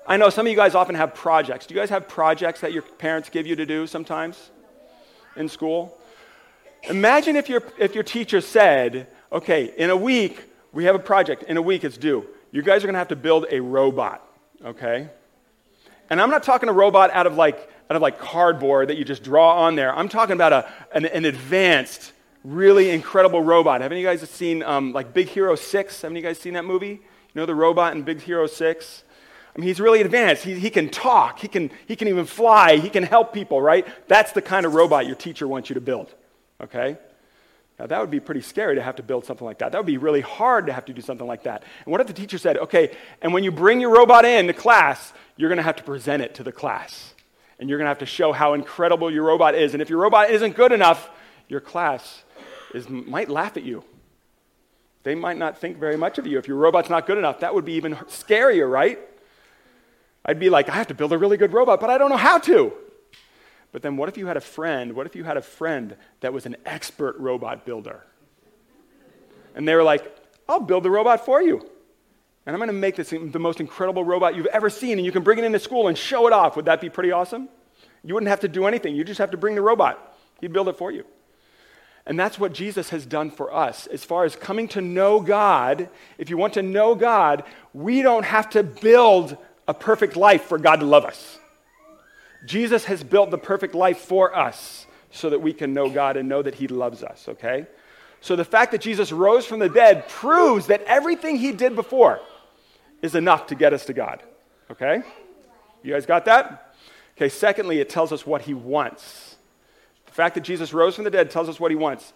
I 0.07 0.17
know 0.17 0.31
some 0.31 0.47
of 0.47 0.51
you 0.51 0.57
guys 0.57 0.75
often 0.75 0.95
have 0.95 1.15
projects. 1.15 1.67
Do 1.67 1.75
you 1.75 1.81
guys 1.81 1.91
have 1.91 2.09
projects 2.09 2.63
that 2.63 2.73
your 2.73 2.83
parents 2.83 3.29
give 3.29 3.47
you 3.47 3.55
to 3.57 3.67
do 3.67 3.87
sometimes 3.87 4.51
in 5.37 5.49
school? 5.51 5.97
Imagine 6.85 7.37
if 7.37 7.49
your, 7.49 7.63
if 7.79 7.95
your 7.95 8.03
teacher 8.03 8.41
said, 8.41 9.07
okay, 9.33 9.73
in 9.77 9.91
a 9.91 9.97
week, 9.97 10.45
we 10.73 10.85
have 10.85 10.95
a 10.95 11.01
project. 11.01 11.45
In 11.45 11.57
a 11.57 11.63
week, 11.63 11.85
it's 11.85 11.97
due. 11.97 12.27
You 12.51 12.63
guys 12.63 12.85
are 12.85 12.87
going 12.87 12.95
to 12.95 12.99
have 12.99 13.09
to 13.09 13.17
build 13.17 13.47
a 13.51 13.61
robot, 13.61 14.27
okay? 14.65 15.09
And 16.11 16.21
I'm 16.21 16.31
not 16.31 16.43
talking 16.43 16.69
a 16.69 16.73
robot 16.73 17.11
out 17.13 17.27
of 17.27 17.37
like, 17.37 17.71
out 17.89 17.97
of 17.97 18.03
like 18.03 18.19
cardboard 18.19 18.89
that 18.89 18.99
you 18.99 19.05
just 19.05 19.23
draw 19.23 19.65
on 19.65 19.75
there. 19.75 19.95
I'm 19.95 20.09
talking 20.09 20.35
about 20.35 20.53
a, 20.53 20.71
an, 20.95 21.07
an 21.07 21.25
advanced, 21.25 22.13
really 22.45 22.91
incredible 22.91 23.43
robot. 23.43 23.81
Haven't 23.81 23.99
you 23.99 24.05
guys 24.05 24.21
seen 24.29 24.63
um, 24.63 24.93
like 24.93 25.15
Big 25.15 25.29
Hero 25.29 25.55
6? 25.55 26.03
Haven't 26.03 26.17
you 26.17 26.23
guys 26.23 26.39
seen 26.39 26.55
that 26.55 26.65
movie? 26.65 26.89
You 26.89 27.41
know 27.41 27.47
the 27.47 27.55
robot 27.55 27.97
in 27.97 28.03
Big 28.03 28.21
Hero 28.21 28.47
6? 28.47 29.05
I 29.55 29.59
mean, 29.59 29.69
he's 29.69 29.81
really 29.81 30.01
advanced. 30.01 30.45
He, 30.45 30.59
he 30.59 30.71
can 30.71 30.89
talk. 30.89 31.39
He 31.39 31.49
can, 31.49 31.71
he 31.87 31.97
can 31.97 32.09
even 32.09 32.25
fly. 32.25 32.77
He 32.77 32.89
can 32.89 33.03
help 33.03 33.33
people, 33.33 33.61
right? 33.61 33.87
That's 34.09 34.33
the 34.33 34.43
kind 34.43 34.65
of 34.65 34.75
robot 34.75 35.07
your 35.07 35.17
teacher 35.17 35.47
wants 35.47 35.69
you 35.69 35.75
to 35.75 35.81
build, 35.81 36.15
okay? 36.61 36.99
Now, 37.83 37.89
that 37.89 38.01
would 38.01 38.13
be 38.13 38.21
pretty 38.21 38.43
scary 38.43 38.77
to 38.77 38.81
have 38.81 38.95
to 38.97 39.03
build 39.03 39.25
something 39.25 39.45
like 39.45 39.59
that. 39.59 39.73
That 39.73 39.79
would 39.79 39.89
be 39.89 39.97
really 39.97 40.21
hard 40.21 40.67
to 40.67 40.73
have 40.73 40.85
to 40.85 40.93
do 40.93 41.03
something 41.03 41.27
like 41.27 41.43
that. 41.43 41.65
And 41.85 41.91
what 41.91 42.01
if 42.01 42.07
the 42.07 42.13
teacher 42.13 42.39
said, 42.39 42.57
okay, 42.57 42.97
and 43.21 43.35
when 43.35 43.43
you 43.43 43.51
bring 43.51 43.81
your 43.81 43.91
robot 43.91 44.25
in 44.25 44.47
to 44.47 44.53
class, 44.53 45.13
you're 45.37 45.49
going 45.49 45.57
to 45.57 45.65
have 45.65 45.75
to 45.77 45.83
present 45.83 46.23
it 46.23 46.37
to 46.37 46.45
the 46.45 46.53
class. 46.53 47.13
And 47.59 47.69
you're 47.69 47.79
going 47.79 47.87
to 47.87 47.91
have 47.91 47.99
to 47.99 48.07
show 48.07 48.31
how 48.31 48.55
incredible 48.55 49.11
your 49.11 49.25
robot 49.25 49.57
is. 49.57 49.73
And 49.73 49.83
if 49.83 49.91
your 49.91 49.99
robot 49.99 50.31
isn't 50.31 50.55
good 50.55 50.71
enough, 50.71 51.11
your 51.49 51.59
class 51.59 52.23
is, 52.73 52.89
might 52.89 53.29
laugh 53.29 53.57
at 53.57 53.65
you. 53.65 53.83
They 55.03 55.17
might 55.17 55.37
not 55.37 55.59
think 55.59 55.79
very 55.79 55.97
much 55.97 56.19
of 56.19 56.27
you. 56.29 56.39
If 56.39 56.47
your 56.47 56.59
robot's 56.59 56.89
not 56.89 57.05
good 57.05 57.19
enough, 57.19 57.41
that 57.41 57.53
would 57.53 57.65
be 57.65 57.73
even 57.73 57.97
scarier, 57.97 58.71
right? 58.71 59.01
I'd 60.25 60.39
be 60.39 60.51
like, 60.51 60.69
I 60.69 60.75
have 60.75 60.87
to 60.87 60.95
build 60.95 61.13
a 61.13 61.19
really 61.19 61.37
good 61.37 61.53
robot, 61.53 61.81
but 61.81 61.91
I 61.91 61.99
don't 61.99 62.11
know 62.11 62.17
how 62.17 62.39
to. 62.39 62.73
But 63.73 63.83
then 63.83 63.97
what 63.97 64.09
if 64.09 64.19
you 64.19 64.27
had 64.27 64.37
a 64.37 64.41
friend? 64.41 64.95
What 64.95 65.07
if 65.07 65.17
you 65.17 65.25
had 65.25 65.37
a 65.37 65.43
friend 65.43 65.97
that 66.21 66.33
was 66.33 66.47
an 66.47 66.57
expert 66.65 67.17
robot 67.19 67.65
builder? 67.65 68.05
And 69.55 69.67
they 69.67 69.75
were 69.75 69.83
like, 69.83 70.17
I'll 70.49 70.61
build 70.61 70.83
the 70.83 70.91
robot 70.91 71.25
for 71.25 71.43
you. 71.43 71.59
And 72.45 72.55
I'm 72.55 72.59
going 72.59 72.69
to 72.69 72.75
make 72.75 72.97
this 72.97 73.11
the 73.11 73.39
most 73.39 73.61
incredible 73.61 74.05
robot 74.05 74.35
you've 74.35 74.47
ever 74.47 74.69
seen, 74.69 74.99
and 74.99 75.07
you 75.07 75.13
can 75.13 75.23
bring 75.23 75.39
it 75.39 75.45
into 75.45 75.59
school 75.59 75.89
and 75.89 75.97
show 75.97 76.27
it 76.27 76.33
off. 76.33 76.57
Would 76.57 76.65
that 76.65 76.81
be 76.81 76.91
pretty 76.91 77.13
awesome? 77.13 77.49
You 78.05 78.15
wouldn't 78.15 78.31
have 78.31 78.41
to 78.41 78.49
do 78.49 78.67
anything. 78.67 78.97
You 78.97 79.05
just 79.05 79.19
have 79.19 79.31
to 79.31 79.37
bring 79.37 79.55
the 79.55 79.63
robot. 79.63 80.17
He'd 80.41 80.53
build 80.53 80.69
it 80.69 80.77
for 80.77 80.91
you. 80.91 81.05
And 82.05 82.19
that's 82.19 82.39
what 82.39 82.53
Jesus 82.53 82.91
has 82.91 83.07
done 83.07 83.31
for 83.31 83.55
us. 83.55 83.87
As 83.87 84.03
far 84.03 84.25
as 84.25 84.35
coming 84.35 84.67
to 84.69 84.81
know 84.81 85.21
God, 85.21 85.89
if 86.19 86.31
you 86.31 86.37
want 86.37 86.55
to 86.55 86.63
know 86.63 86.97
God, 86.97 87.45
we 87.73 88.03
don't 88.03 88.25
have 88.25 88.51
to 88.51 88.65
build 88.65 89.37
a 89.69 89.75
perfect 89.75 90.17
life 90.17 90.43
for 90.43 90.59
God 90.59 90.81
to 90.81 90.87
love 90.87 91.05
us. 91.05 91.39
Jesus 92.45 92.85
has 92.85 93.03
built 93.03 93.31
the 93.31 93.39
perfect 93.39 93.75
life 93.75 93.99
for 93.99 94.37
us 94.37 94.87
so 95.11 95.31
that 95.31 95.41
we 95.41 95.53
can 95.53 95.75
know 95.75 95.89
God 95.91 96.17
and 96.17 96.29
know 96.29 96.43
that 96.43 96.55
He 96.55 96.69
loves 96.69 97.03
us, 97.03 97.29
okay? 97.29 97.67
So 98.23 98.37
the 98.37 98.45
fact 98.45 98.71
that 98.71 98.81
Jesus 98.81 99.11
rose 99.11 99.45
from 99.45 99.59
the 99.59 99.69
dead 99.69 100.09
proves 100.09 100.69
that 100.69 100.83
everything 100.85 101.37
he 101.37 101.51
did 101.51 101.75
before 101.75 102.21
is 103.03 103.17
enough 103.17 103.49
to 103.49 103.57
get 103.57 103.73
us 103.73 103.85
to 103.87 103.93
God. 103.93 104.23
Okay? 104.71 105.03
You 105.83 105.93
guys 105.93 106.07
got 106.07 106.25
that? 106.27 106.77
Okay, 107.17 107.29
secondly, 107.29 107.81
it 107.81 107.89
tells 107.89 108.13
us 108.13 108.25
what 108.25 108.43
he 108.43 108.55
wants. 108.55 109.37
The 110.07 110.13
fact 110.13 110.37
that 110.37 110.43
Jesus 110.43 110.73
rose 110.73 110.95
from 110.95 111.03
the 111.03 111.11
dead 111.11 111.33
tells 111.33 111.49
us 111.49 111.59
what 111.59 111.73
he 111.73 111.77
wants. 111.77 112.13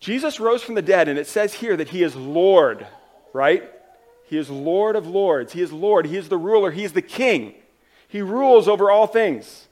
Jesus 0.00 0.40
rose 0.40 0.62
from 0.62 0.76
the 0.76 0.82
dead, 0.82 1.08
and 1.08 1.18
it 1.18 1.26
says 1.26 1.52
here 1.52 1.76
that 1.76 1.90
he 1.90 2.02
is 2.02 2.16
Lord, 2.16 2.86
right? 3.34 3.70
He 4.24 4.38
is 4.38 4.48
Lord 4.48 4.96
of 4.96 5.06
lords. 5.06 5.52
He 5.52 5.60
is 5.60 5.72
Lord. 5.72 6.06
He 6.06 6.16
is 6.16 6.30
the 6.30 6.38
ruler. 6.38 6.70
He 6.70 6.84
is 6.84 6.92
the 6.92 7.02
king. 7.02 7.54
He 8.14 8.22
rules 8.22 8.68
over 8.68 8.92
all 8.92 9.08
things. 9.08 9.66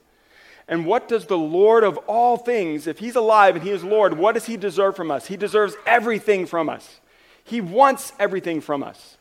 And 0.67 0.85
what 0.85 1.07
does 1.07 1.27
the 1.27 1.39
Lord 1.39 1.85
of 1.85 1.97
all 2.09 2.37
things, 2.37 2.89
if 2.89 2.99
he's 2.99 3.15
alive 3.15 3.55
and 3.55 3.63
he 3.63 3.71
is 3.71 3.85
Lord, 3.85 4.19
what 4.19 4.33
does 4.33 4.47
he 4.47 4.57
deserve 4.57 4.97
from 4.97 5.13
us? 5.13 5.29
He 5.29 5.37
deserves 5.37 5.77
everything 5.87 6.47
from 6.47 6.69
us. 6.69 6.99
He 7.45 7.61
wants 7.61 8.13
everything 8.19 8.61
from 8.61 8.83
us. 8.83 9.17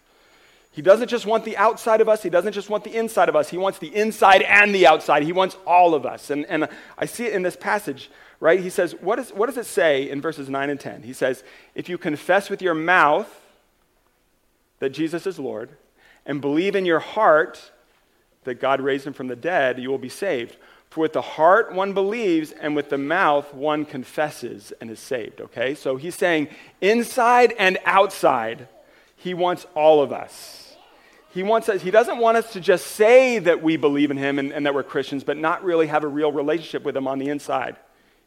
He 0.71 0.81
doesn't 0.81 1.09
just 1.09 1.27
want 1.27 1.45
the 1.45 1.55
outside 1.55 2.01
of 2.01 2.09
us, 2.09 2.23
he 2.23 2.31
doesn't 2.31 2.53
just 2.53 2.67
want 2.67 2.83
the 2.83 2.95
inside 2.95 3.29
of 3.29 3.35
us. 3.35 3.47
He 3.47 3.59
wants 3.59 3.77
the 3.77 3.95
inside 3.95 4.41
and 4.41 4.73
the 4.73 4.87
outside. 4.87 5.21
He 5.21 5.33
wants 5.33 5.55
all 5.67 5.93
of 5.93 6.03
us. 6.03 6.31
And, 6.31 6.43
and 6.47 6.67
I 6.97 7.05
see 7.05 7.25
it 7.25 7.33
in 7.33 7.43
this 7.43 7.55
passage, 7.55 8.09
right? 8.39 8.59
He 8.59 8.71
says, 8.71 8.95
what, 9.01 9.19
is, 9.19 9.29
what 9.29 9.45
does 9.45 9.57
it 9.57 9.67
say 9.67 10.09
in 10.09 10.19
verses 10.19 10.49
9 10.49 10.67
and 10.71 10.79
10? 10.79 11.03
He 11.03 11.13
says, 11.13 11.43
If 11.75 11.89
you 11.89 11.99
confess 11.99 12.49
with 12.49 12.63
your 12.63 12.73
mouth 12.73 13.39
that 14.79 14.89
Jesus 14.89 15.27
is 15.27 15.37
Lord 15.37 15.69
and 16.25 16.41
believe 16.41 16.75
in 16.75 16.87
your 16.87 17.01
heart 17.01 17.71
that 18.43 18.59
God 18.59 18.81
raised 18.81 19.05
him 19.05 19.13
from 19.13 19.27
the 19.27 19.35
dead, 19.35 19.79
you 19.79 19.89
will 19.89 19.97
be 19.97 20.09
saved. 20.09 20.57
For 20.89 21.01
with 21.01 21.13
the 21.13 21.21
heart 21.21 21.73
one 21.73 21.93
believes, 21.93 22.51
and 22.51 22.75
with 22.75 22.89
the 22.89 22.97
mouth 22.97 23.53
one 23.53 23.85
confesses 23.85 24.73
and 24.81 24.89
is 24.89 24.99
saved. 24.99 25.39
Okay? 25.39 25.73
So 25.73 25.95
he's 25.95 26.15
saying 26.15 26.49
inside 26.81 27.53
and 27.57 27.77
outside, 27.85 28.67
he 29.15 29.33
wants 29.33 29.65
all 29.73 30.01
of 30.01 30.11
us. 30.11 30.75
He 31.33 31.43
wants 31.43 31.69
us, 31.69 31.81
he 31.81 31.91
doesn't 31.91 32.17
want 32.17 32.35
us 32.35 32.51
to 32.53 32.59
just 32.59 32.87
say 32.87 33.39
that 33.39 33.63
we 33.63 33.77
believe 33.77 34.11
in 34.11 34.17
him 34.17 34.37
and, 34.37 34.51
and 34.51 34.65
that 34.65 34.73
we're 34.73 34.83
Christians, 34.83 35.23
but 35.23 35.37
not 35.37 35.63
really 35.63 35.87
have 35.87 36.03
a 36.03 36.07
real 36.07 36.31
relationship 36.31 36.83
with 36.83 36.97
him 36.97 37.07
on 37.07 37.19
the 37.19 37.29
inside. 37.29 37.77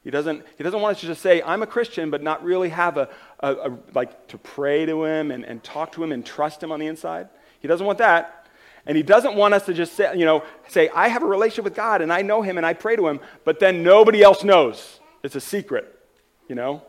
He 0.02 0.10
doesn't, 0.10 0.42
he 0.56 0.64
doesn't 0.64 0.80
want 0.80 0.96
us 0.96 1.00
to 1.00 1.06
just 1.06 1.20
say, 1.20 1.42
I'm 1.42 1.62
a 1.62 1.66
Christian, 1.66 2.10
but 2.10 2.22
not 2.22 2.42
really 2.42 2.70
have 2.70 2.96
a, 2.96 3.10
a, 3.40 3.52
a 3.52 3.78
like 3.94 4.28
to 4.28 4.38
pray 4.38 4.86
to 4.86 5.04
him 5.04 5.30
and, 5.30 5.44
and 5.44 5.62
talk 5.62 5.92
to 5.92 6.04
him 6.04 6.12
and 6.12 6.24
trust 6.24 6.62
him 6.62 6.72
on 6.72 6.80
the 6.80 6.86
inside. 6.86 7.28
He 7.60 7.68
doesn't 7.68 7.86
want 7.86 7.98
that. 7.98 8.43
And 8.86 8.96
he 8.96 9.02
doesn't 9.02 9.34
want 9.34 9.54
us 9.54 9.64
to 9.66 9.74
just 9.74 9.94
say, 9.94 10.16
you 10.16 10.24
know, 10.26 10.42
say, 10.68 10.90
I 10.90 11.08
have 11.08 11.22
a 11.22 11.26
relationship 11.26 11.64
with 11.64 11.74
God 11.74 12.02
and 12.02 12.12
I 12.12 12.22
know 12.22 12.42
him 12.42 12.58
and 12.58 12.66
I 12.66 12.74
pray 12.74 12.96
to 12.96 13.08
him, 13.08 13.20
but 13.44 13.58
then 13.58 13.82
nobody 13.82 14.22
else 14.22 14.44
knows. 14.44 15.00
It's 15.22 15.36
a 15.36 15.40
secret, 15.40 15.98
you 16.48 16.54
know? 16.54 16.82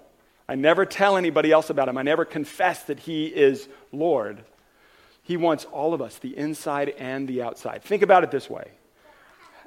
I 0.48 0.56
never 0.56 0.86
tell 0.86 1.18
anybody 1.18 1.52
else 1.52 1.70
about 1.70 1.90
him. 1.90 1.98
I 1.98 2.04
never 2.04 2.25
confess 2.25 2.84
that 2.84 3.00
he 3.00 3.25
is 3.25 3.68
Lord. 3.92 4.44
He 5.24 5.38
wants 5.38 5.66
all 5.66 5.94
of 5.94 6.02
us, 6.02 6.18
the 6.18 6.38
inside 6.38 6.90
and 7.00 7.28
the 7.28 7.42
outside. 7.42 7.82
Think 7.82 8.04
about 8.04 8.24
it 8.24 8.30
this 8.30 8.50
way. 8.50 8.72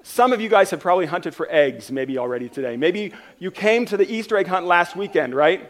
Some 0.04 0.32
of 0.32 0.40
you 0.40 0.48
guys 0.48 0.70
have 0.70 0.80
probably 0.80 1.06
hunted 1.06 1.34
for 1.34 1.48
eggs 1.50 1.90
maybe 1.90 2.18
already 2.18 2.48
today. 2.48 2.76
Maybe 2.76 3.12
you 3.38 3.50
came 3.50 3.84
to 3.86 3.96
the 3.96 4.10
Easter 4.10 4.36
egg 4.36 4.46
hunt 4.46 4.66
last 4.66 4.94
weekend, 4.94 5.34
right? 5.34 5.68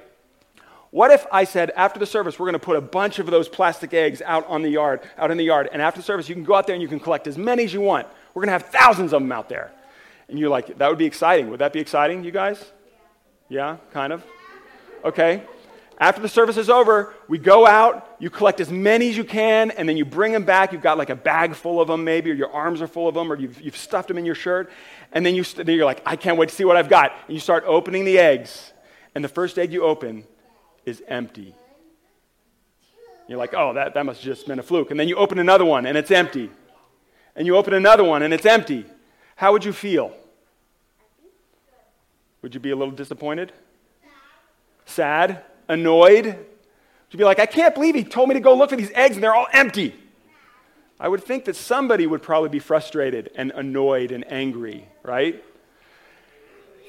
What 0.90 1.11
if 1.11 1.26
I 1.30 1.45
said, 1.45 1.71
after 1.76 1.99
the 2.00 2.07
service, 2.07 2.38
we're 2.38 2.47
going 2.47 2.54
to 2.54 2.59
put 2.59 2.76
a 2.76 2.80
bunch 2.80 3.18
of 3.18 3.26
those 3.26 3.49
plastic 3.49 3.92
eggs 3.92 4.23
out 4.25 4.47
on 4.47 4.62
the 4.62 4.71
yard, 4.71 5.00
out 5.18 5.30
in 5.30 5.37
the 5.37 5.45
yard, 5.45 5.68
and 5.71 5.83
after 5.83 6.00
the 6.00 6.04
service, 6.04 6.28
you 6.28 6.35
can 6.35 6.45
go 6.45 6.54
out 6.54 6.66
there 6.66 6.75
and 6.75 6.83
you 6.83 6.88
can 6.88 6.99
collect 6.99 7.26
as 7.26 7.37
many 7.37 7.64
as 7.64 7.75
you 7.75 7.83
want. 7.83 8.07
We're 8.33 8.40
going 8.40 8.49
to 8.49 8.52
have 8.64 8.71
thousands 8.71 9.12
of 9.12 9.21
them 9.21 9.30
out 9.30 9.49
there. 9.49 9.71
And 10.28 10.38
you're 10.38 10.49
like, 10.49 10.78
that 10.78 10.88
would 10.88 10.99
be 10.99 11.04
exciting. 11.04 11.50
Would 11.50 11.61
that 11.61 11.73
be 11.73 11.80
exciting, 11.80 12.25
you 12.25 12.30
guys? 12.30 12.62
Yeah, 13.49 13.76
kind 13.92 14.12
of? 14.12 14.25
Okay. 15.04 15.42
After 16.00 16.23
the 16.23 16.28
service 16.28 16.57
is 16.57 16.71
over, 16.71 17.12
we 17.28 17.38
go 17.38 17.66
out, 17.66 18.16
you 18.18 18.30
collect 18.30 18.61
as 18.61 18.71
many 18.71 19.11
as 19.11 19.16
you 19.16 19.25
can, 19.25 19.71
and 19.73 19.88
then 19.88 19.97
you 19.97 20.04
bring 20.04 20.33
them 20.33 20.45
back. 20.45 20.73
You've 20.73 20.83
got 20.83 20.97
like 20.97 21.11
a 21.11 21.16
bag 21.16 21.54
full 21.54 21.80
of 21.80 21.88
them, 21.88 22.04
maybe, 22.04 22.30
or 22.30 22.35
your 22.35 22.52
arms 22.52 22.80
are 22.80 22.87
full 22.87 23.09
of 23.09 23.14
them, 23.14 23.30
or 23.33 23.37
you've, 23.37 23.61
you've 23.61 23.76
stuffed 23.76 24.09
them 24.09 24.16
in 24.16 24.25
your 24.25 24.37
shirt. 24.37 24.71
And 25.12 25.26
then, 25.26 25.35
you, 25.35 25.42
then 25.42 25.66
you're 25.68 25.85
like, 25.85 26.00
I 26.07 26.16
can't 26.16 26.38
wait 26.38 26.50
to 26.50 26.54
see 26.54 26.64
what 26.64 26.76
I've 26.76 26.88
got. 26.88 27.12
And 27.26 27.35
you 27.35 27.40
start 27.40 27.64
opening 27.66 28.04
the 28.04 28.18
eggs. 28.18 28.73
And 29.14 29.25
the 29.25 29.28
first 29.28 29.59
egg 29.59 29.73
you 29.73 29.83
open 29.83 30.25
is 30.88 31.02
empty. 31.07 31.54
You're 33.28 33.38
like, 33.38 33.54
oh, 33.54 33.75
that, 33.75 33.95
that 33.95 34.07
must 34.07 34.23
have 34.23 34.35
just 34.35 34.47
been 34.47 34.59
a 34.59 34.62
fluke. 34.62 34.90
And 34.90 34.99
then 34.99 35.07
you 35.07 35.16
open 35.16 35.38
another 35.38 35.64
one 35.64 35.87
and 35.87 35.97
it's 35.97 36.11
empty. 36.11 36.50
And 37.37 37.47
you 37.47 37.57
open 37.57 37.75
another 37.75 38.02
one 38.02 38.23
and 38.23 38.35
it's 38.35 38.47
empty. 38.47 38.87
How 39.37 39.52
would 39.52 39.64
you 39.64 39.73
feel? 39.73 40.12
Would 42.42 42.54
you 42.54 42.61
be 42.61 42.71
a 42.71 42.76
little 42.76 42.95
disappointed? 42.95 43.52
Sad? 44.87 45.45
Annoyed? 45.68 46.25
Would 46.25 47.12
you 47.12 47.18
be 47.18 47.25
like, 47.25 47.38
I 47.38 47.47
can't 47.47 47.75
believe 47.75 47.95
he 47.95 48.02
told 48.02 48.30
me 48.30 48.35
to 48.35 48.40
go 48.40 48.54
look 48.57 48.71
for 48.71 48.76
these 48.76 48.90
eggs 48.95 49.16
and 49.16 49.23
they're 49.23 49.35
all 49.35 49.47
empty? 49.52 49.95
I 50.99 51.09
would 51.09 51.23
think 51.23 51.45
that 51.45 51.54
somebody 51.54 52.07
would 52.07 52.23
probably 52.23 52.49
be 52.49 52.59
frustrated 52.59 53.30
and 53.37 53.52
annoyed 53.54 54.11
and 54.11 54.30
angry, 54.33 54.88
right? 55.04 55.45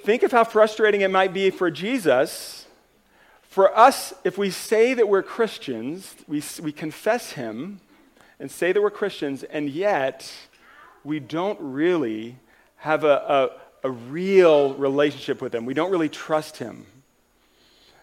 Think 0.03 0.23
of 0.23 0.31
how 0.31 0.45
frustrating 0.45 1.01
it 1.01 1.11
might 1.11 1.33
be 1.33 1.49
for 1.49 1.69
Jesus 1.69 2.65
for 3.49 3.75
us, 3.75 4.13
if 4.23 4.37
we 4.37 4.51
say 4.51 4.93
that 4.93 5.09
we're 5.09 5.23
Christians, 5.23 6.15
we, 6.27 6.43
we 6.61 6.71
confess 6.71 7.31
Him 7.31 7.79
and 8.39 8.49
say 8.49 8.71
that 8.71 8.81
we're 8.81 8.91
Christians, 8.91 9.43
and 9.43 9.69
yet 9.69 10.31
we 11.03 11.19
don't 11.19 11.59
really 11.59 12.37
have 12.77 13.03
a, 13.03 13.51
a, 13.83 13.87
a 13.87 13.91
real 13.91 14.75
relationship 14.75 15.41
with 15.41 15.53
Him. 15.53 15.65
We 15.65 15.73
don't 15.73 15.89
really 15.89 16.09
trust 16.09 16.57
Him. 16.57 16.85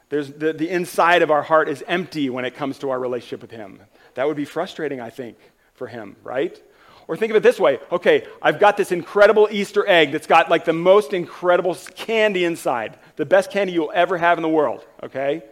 There's 0.08 0.32
the, 0.32 0.52
the 0.52 0.68
inside 0.68 1.22
of 1.22 1.30
our 1.30 1.42
heart 1.42 1.68
is 1.68 1.82
empty 1.86 2.28
when 2.28 2.44
it 2.44 2.56
comes 2.56 2.78
to 2.80 2.90
our 2.90 2.98
relationship 2.98 3.40
with 3.40 3.52
Him. 3.52 3.80
That 4.14 4.26
would 4.26 4.36
be 4.36 4.44
frustrating, 4.44 5.00
I 5.00 5.10
think, 5.10 5.38
for 5.74 5.86
Him, 5.86 6.16
right? 6.24 6.60
Or 7.08 7.16
think 7.16 7.30
of 7.30 7.36
it 7.36 7.42
this 7.42 7.60
way 7.60 7.78
okay, 7.92 8.26
I've 8.42 8.58
got 8.58 8.76
this 8.76 8.92
incredible 8.92 9.48
Easter 9.50 9.86
egg 9.86 10.12
that's 10.12 10.26
got 10.26 10.50
like 10.50 10.64
the 10.64 10.72
most 10.72 11.12
incredible 11.12 11.76
candy 11.94 12.44
inside, 12.44 12.98
the 13.16 13.26
best 13.26 13.50
candy 13.50 13.72
you'll 13.72 13.92
ever 13.94 14.18
have 14.18 14.38
in 14.38 14.42
the 14.42 14.48
world, 14.48 14.84
okay? 15.02 15.42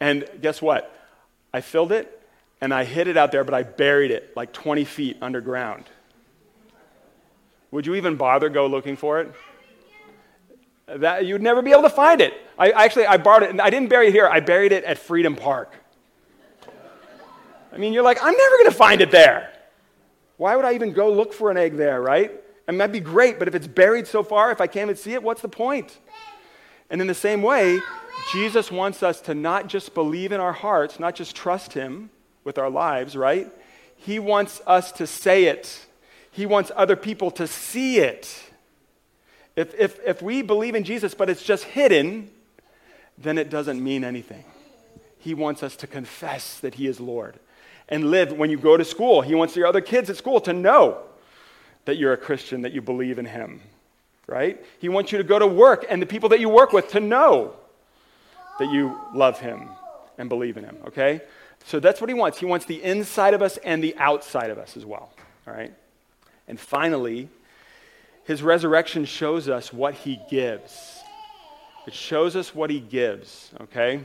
And 0.00 0.28
guess 0.40 0.62
what? 0.62 0.94
I 1.52 1.60
filled 1.60 1.92
it 1.92 2.20
and 2.60 2.72
I 2.72 2.84
hid 2.84 3.08
it 3.08 3.16
out 3.16 3.32
there, 3.32 3.44
but 3.44 3.54
I 3.54 3.62
buried 3.62 4.10
it 4.10 4.36
like 4.36 4.52
20 4.52 4.84
feet 4.84 5.16
underground. 5.20 5.84
Would 7.70 7.86
you 7.86 7.94
even 7.96 8.16
bother 8.16 8.48
go 8.48 8.66
looking 8.66 8.96
for 8.96 9.20
it? 9.20 9.32
That, 10.86 11.26
you'd 11.26 11.42
never 11.42 11.60
be 11.60 11.72
able 11.72 11.82
to 11.82 11.90
find 11.90 12.20
it. 12.20 12.32
I 12.58 12.70
actually 12.70 13.06
I 13.06 13.18
borrowed 13.18 13.42
it, 13.42 13.50
and 13.50 13.60
I 13.60 13.68
didn't 13.68 13.90
bury 13.90 14.08
it 14.08 14.12
here. 14.12 14.26
I 14.26 14.40
buried 14.40 14.72
it 14.72 14.84
at 14.84 14.96
Freedom 14.98 15.36
Park. 15.36 15.74
I 17.70 17.76
mean, 17.76 17.92
you're 17.92 18.02
like, 18.02 18.18
I'm 18.22 18.34
never 18.34 18.56
going 18.56 18.70
to 18.70 18.76
find 18.76 19.02
it 19.02 19.10
there. 19.10 19.52
Why 20.38 20.56
would 20.56 20.64
I 20.64 20.74
even 20.74 20.92
go 20.92 21.12
look 21.12 21.34
for 21.34 21.50
an 21.50 21.56
egg 21.56 21.76
there, 21.76 22.00
right? 22.00 22.32
It 22.66 22.72
might 22.72 22.92
be 22.92 23.00
great, 23.00 23.38
but 23.38 23.48
if 23.48 23.54
it's 23.54 23.66
buried 23.66 24.06
so 24.06 24.22
far, 24.22 24.50
if 24.50 24.60
I 24.60 24.66
can't 24.66 24.84
even 24.84 24.96
see 24.96 25.12
it, 25.12 25.22
what's 25.22 25.42
the 25.42 25.48
point? 25.48 25.98
And 26.88 27.00
in 27.00 27.06
the 27.06 27.14
same 27.14 27.42
way, 27.42 27.80
Jesus 28.32 28.70
wants 28.70 29.02
us 29.02 29.20
to 29.22 29.34
not 29.34 29.66
just 29.66 29.94
believe 29.94 30.32
in 30.32 30.40
our 30.40 30.52
hearts, 30.52 31.00
not 31.00 31.14
just 31.14 31.34
trust 31.34 31.72
Him 31.72 32.10
with 32.44 32.56
our 32.56 32.70
lives, 32.70 33.16
right? 33.16 33.48
He 33.96 34.18
wants 34.18 34.62
us 34.66 34.92
to 34.92 35.06
say 35.06 35.44
it. 35.44 35.86
He 36.30 36.46
wants 36.46 36.70
other 36.76 36.96
people 36.96 37.30
to 37.32 37.46
see 37.48 37.98
it. 37.98 38.44
If, 39.56 39.74
if, 39.74 39.98
if 40.06 40.22
we 40.22 40.42
believe 40.42 40.76
in 40.76 40.84
Jesus, 40.84 41.14
but 41.14 41.28
it's 41.28 41.42
just 41.42 41.64
hidden, 41.64 42.30
then 43.16 43.38
it 43.38 43.50
doesn't 43.50 43.82
mean 43.82 44.04
anything. 44.04 44.44
He 45.18 45.34
wants 45.34 45.64
us 45.64 45.74
to 45.76 45.88
confess 45.88 46.60
that 46.60 46.76
He 46.76 46.86
is 46.86 47.00
Lord 47.00 47.40
and 47.88 48.10
live 48.10 48.32
when 48.32 48.50
you 48.50 48.58
go 48.58 48.76
to 48.76 48.84
school. 48.84 49.22
He 49.22 49.34
wants 49.34 49.56
your 49.56 49.66
other 49.66 49.80
kids 49.80 50.10
at 50.10 50.16
school 50.16 50.40
to 50.42 50.52
know 50.52 50.98
that 51.84 51.96
you're 51.96 52.12
a 52.12 52.18
Christian, 52.18 52.62
that 52.62 52.72
you 52.72 52.82
believe 52.82 53.18
in 53.18 53.24
Him, 53.24 53.60
right? 54.26 54.62
He 54.78 54.88
wants 54.88 55.10
you 55.10 55.18
to 55.18 55.24
go 55.24 55.38
to 55.38 55.46
work 55.46 55.86
and 55.88 56.02
the 56.02 56.06
people 56.06 56.28
that 56.30 56.40
you 56.40 56.48
work 56.48 56.72
with 56.72 56.88
to 56.90 57.00
know 57.00 57.54
that 58.58 58.70
you 58.70 58.98
love 59.14 59.40
Him 59.40 59.68
and 60.18 60.28
believe 60.28 60.56
in 60.56 60.64
Him, 60.64 60.76
okay? 60.88 61.22
So 61.64 61.80
that's 61.80 62.00
what 62.00 62.10
He 62.10 62.14
wants. 62.14 62.38
He 62.38 62.46
wants 62.46 62.66
the 62.66 62.82
inside 62.82 63.32
of 63.34 63.40
us 63.40 63.56
and 63.58 63.82
the 63.82 63.96
outside 63.96 64.50
of 64.50 64.58
us 64.58 64.76
as 64.76 64.84
well, 64.84 65.10
all 65.46 65.54
right? 65.54 65.72
And 66.46 66.60
finally, 66.60 67.28
His 68.24 68.42
resurrection 68.42 69.06
shows 69.06 69.48
us 69.48 69.72
what 69.72 69.94
He 69.94 70.20
gives. 70.30 71.00
It 71.86 71.94
shows 71.94 72.36
us 72.36 72.54
what 72.54 72.68
He 72.68 72.80
gives, 72.80 73.50
okay? 73.62 74.04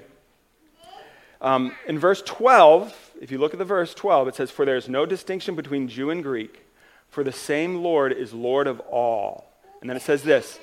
Um, 1.43 1.75
in 1.87 1.99
verse 1.99 2.21
12, 2.21 3.11
if 3.21 3.29
you 3.29 3.37
look 3.37 3.53
at 3.53 3.59
the 3.59 3.65
verse 3.65 3.93
12, 3.93 4.29
it 4.29 4.35
says, 4.35 4.49
For 4.49 4.65
there 4.65 4.77
is 4.77 4.87
no 4.87 5.05
distinction 5.05 5.55
between 5.55 5.89
Jew 5.89 6.09
and 6.09 6.23
Greek, 6.23 6.65
for 7.09 7.21
the 7.23 7.33
same 7.33 7.83
Lord 7.83 8.13
is 8.13 8.33
Lord 8.33 8.65
of 8.65 8.79
all. 8.79 9.51
And 9.81 9.89
then 9.89 9.97
it 9.97 10.03
says 10.03 10.23
this 10.23 10.59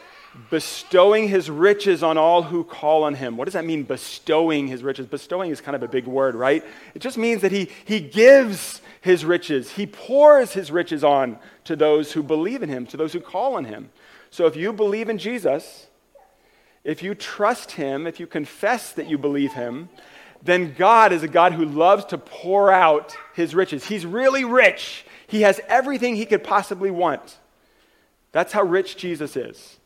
bestowing 0.48 1.26
his 1.28 1.50
riches 1.50 2.04
on 2.04 2.16
all 2.16 2.44
who 2.44 2.62
call 2.62 3.02
on 3.02 3.14
him. 3.14 3.36
What 3.36 3.46
does 3.46 3.54
that 3.54 3.64
mean, 3.64 3.82
bestowing 3.82 4.68
his 4.68 4.80
riches? 4.80 5.06
Bestowing 5.06 5.50
is 5.50 5.60
kind 5.60 5.74
of 5.74 5.82
a 5.82 5.88
big 5.88 6.06
word, 6.06 6.36
right? 6.36 6.64
It 6.94 7.00
just 7.00 7.18
means 7.18 7.42
that 7.42 7.50
he, 7.50 7.68
he 7.84 7.98
gives 7.98 8.80
his 9.00 9.24
riches, 9.24 9.72
he 9.72 9.86
pours 9.86 10.52
his 10.52 10.70
riches 10.70 11.02
on 11.02 11.38
to 11.64 11.74
those 11.74 12.12
who 12.12 12.22
believe 12.22 12.62
in 12.62 12.68
him, 12.68 12.86
to 12.86 12.96
those 12.96 13.12
who 13.12 13.20
call 13.20 13.56
on 13.56 13.64
him. 13.64 13.90
So 14.30 14.46
if 14.46 14.54
you 14.54 14.72
believe 14.72 15.08
in 15.08 15.18
Jesus, 15.18 15.88
if 16.84 17.02
you 17.02 17.14
trust 17.14 17.72
Him, 17.72 18.06
if 18.06 18.18
you 18.18 18.26
confess 18.26 18.92
that 18.92 19.08
you 19.08 19.18
believe 19.18 19.52
Him, 19.52 19.90
then 20.42 20.74
God 20.76 21.12
is 21.12 21.22
a 21.22 21.28
God 21.28 21.52
who 21.52 21.64
loves 21.64 22.06
to 22.06 22.18
pour 22.18 22.72
out 22.72 23.16
His 23.34 23.54
riches. 23.54 23.84
He's 23.84 24.06
really 24.06 24.44
rich, 24.44 25.04
He 25.26 25.42
has 25.42 25.60
everything 25.68 26.16
He 26.16 26.26
could 26.26 26.44
possibly 26.44 26.90
want. 26.90 27.38
That's 28.32 28.52
how 28.52 28.62
rich 28.62 28.96
Jesus 28.96 29.36
is. 29.36 29.78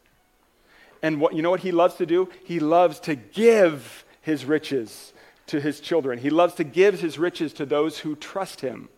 And 1.03 1.21
what, 1.21 1.35
you 1.35 1.43
know 1.43 1.51
what 1.51 1.61
He 1.61 1.73
loves 1.73 1.97
to 1.97 2.07
do? 2.07 2.29
He 2.45 2.61
loves 2.61 3.01
to 3.01 3.15
give 3.15 4.05
His 4.21 4.45
riches 4.45 5.13
to 5.49 5.61
His 5.61 5.81
children, 5.81 6.19
He 6.19 6.31
loves 6.31 6.55
to 6.55 6.65
give 6.65 7.01
His 7.01 7.19
riches 7.19 7.53
to 7.55 7.67
those 7.67 7.99
who 7.99 8.17
trust 8.17 8.61
Him. 8.61 8.89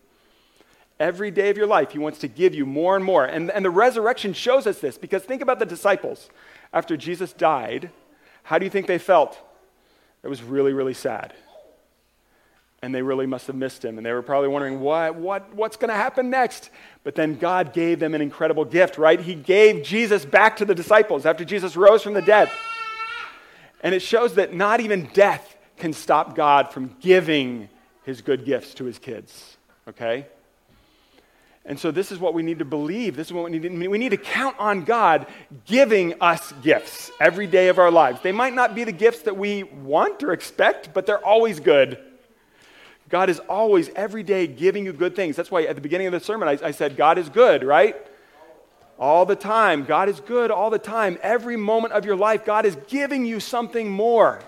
Every 0.99 1.29
day 1.29 1.49
of 1.49 1.57
your 1.57 1.67
life, 1.67 1.91
He 1.91 1.99
wants 1.99 2.19
to 2.19 2.27
give 2.27 2.55
you 2.55 2.65
more 2.65 2.95
and 2.95 3.03
more. 3.05 3.25
And, 3.25 3.51
and 3.51 3.63
the 3.65 3.69
resurrection 3.69 4.33
shows 4.33 4.67
us 4.67 4.79
this 4.79 4.97
because 4.97 5.23
think 5.23 5.41
about 5.41 5.59
the 5.59 5.65
disciples. 5.65 6.29
After 6.73 6.97
Jesus 6.97 7.33
died, 7.33 7.91
how 8.43 8.59
do 8.59 8.65
you 8.65 8.71
think 8.71 8.87
they 8.87 8.97
felt? 8.97 9.39
It 10.23 10.27
was 10.27 10.43
really, 10.43 10.73
really 10.73 10.93
sad. 10.93 11.33
And 12.81 12.93
they 12.93 13.01
really 13.01 13.25
must 13.25 13.47
have 13.47 13.55
missed 13.55 13.83
him. 13.83 13.97
And 13.97 14.05
they 14.05 14.11
were 14.11 14.21
probably 14.21 14.49
wondering, 14.49 14.79
what, 14.79 15.15
what, 15.15 15.53
what's 15.55 15.77
going 15.77 15.89
to 15.89 15.95
happen 15.95 16.29
next? 16.29 16.69
But 17.03 17.15
then 17.15 17.35
God 17.37 17.73
gave 17.73 17.99
them 17.99 18.13
an 18.13 18.21
incredible 18.21 18.65
gift, 18.65 18.97
right? 18.97 19.19
He 19.19 19.33
gave 19.33 19.83
Jesus 19.83 20.25
back 20.25 20.57
to 20.57 20.65
the 20.65 20.75
disciples 20.75 21.25
after 21.25 21.43
Jesus 21.43 21.75
rose 21.75 22.03
from 22.03 22.13
the 22.13 22.21
dead. 22.21 22.51
And 23.81 23.95
it 23.95 24.01
shows 24.01 24.35
that 24.35 24.53
not 24.53 24.79
even 24.79 25.09
death 25.13 25.55
can 25.77 25.93
stop 25.93 26.35
God 26.35 26.71
from 26.71 26.95
giving 26.99 27.69
his 28.03 28.21
good 28.21 28.45
gifts 28.45 28.73
to 28.75 28.85
his 28.85 28.99
kids, 28.99 29.57
okay? 29.87 30.25
And 31.65 31.77
so, 31.77 31.91
this 31.91 32.13
is 32.13 32.19
what 32.19 32.33
we 32.33 32.43
need 32.43 32.59
to 32.59 32.65
believe. 32.65 33.17
This 33.17 33.27
is 33.27 33.33
what 33.33 33.43
we 33.43 33.51
need 33.51 33.63
to, 33.63 33.87
we 33.89 33.97
need 33.97 34.11
to 34.11 34.17
count 34.17 34.55
on 34.57 34.85
God 34.85 35.27
giving 35.65 36.19
us 36.21 36.53
gifts 36.63 37.11
every 37.19 37.45
day 37.45 37.67
of 37.67 37.77
our 37.77 37.91
lives. 37.91 38.21
They 38.21 38.31
might 38.31 38.53
not 38.53 38.73
be 38.73 38.85
the 38.85 38.93
gifts 38.93 39.23
that 39.23 39.35
we 39.35 39.63
want 39.63 40.23
or 40.23 40.31
expect, 40.31 40.93
but 40.93 41.05
they're 41.05 41.23
always 41.23 41.59
good. 41.59 41.99
God 43.09 43.29
is 43.29 43.39
always, 43.39 43.89
every 43.95 44.23
day, 44.23 44.47
giving 44.47 44.85
you 44.85 44.93
good 44.93 45.15
things. 45.15 45.35
That's 45.35 45.49
why 45.49 45.63
at 45.63 45.75
the 45.75 45.81
beginning 45.81 46.07
of 46.07 46.13
the 46.13 46.19
sermon, 46.19 46.47
I, 46.47 46.59
I 46.61 46.71
said, 46.71 46.97
God 46.97 47.17
is 47.17 47.29
good, 47.29 47.63
right? 47.63 47.95
All 48.99 49.25
the 49.25 49.35
time. 49.35 49.85
God 49.85 50.09
is 50.09 50.19
good 50.19 50.51
all 50.51 50.69
the 50.69 50.79
time. 50.79 51.17
Every 51.21 51.55
moment 51.55 51.93
of 51.93 52.05
your 52.05 52.15
life, 52.15 52.43
God 52.45 52.65
is 52.65 52.75
giving 52.87 53.25
you 53.25 53.39
something 53.39 53.89
more 53.89 54.41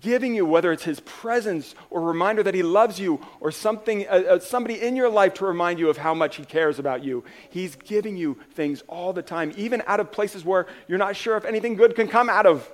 giving 0.00 0.36
you, 0.36 0.46
whether 0.46 0.70
it's 0.70 0.84
his 0.84 1.00
presence 1.00 1.74
or 1.90 2.00
a 2.00 2.04
reminder 2.04 2.44
that 2.44 2.54
he 2.54 2.62
loves 2.62 3.00
you 3.00 3.20
or 3.40 3.50
something, 3.50 4.06
uh, 4.06 4.12
uh, 4.12 4.38
somebody 4.38 4.80
in 4.80 4.94
your 4.94 5.08
life 5.08 5.34
to 5.34 5.44
remind 5.44 5.80
you 5.80 5.90
of 5.90 5.96
how 5.96 6.14
much 6.14 6.36
he 6.36 6.44
cares 6.44 6.78
about 6.78 7.02
you. 7.02 7.24
He's 7.50 7.74
giving 7.74 8.16
you 8.16 8.38
things 8.52 8.82
all 8.86 9.12
the 9.12 9.22
time, 9.22 9.52
even 9.56 9.82
out 9.88 9.98
of 9.98 10.12
places 10.12 10.44
where 10.44 10.66
you're 10.86 10.98
not 10.98 11.16
sure 11.16 11.36
if 11.36 11.44
anything 11.44 11.74
good 11.74 11.96
can 11.96 12.06
come 12.06 12.28
out 12.28 12.46
of. 12.46 12.70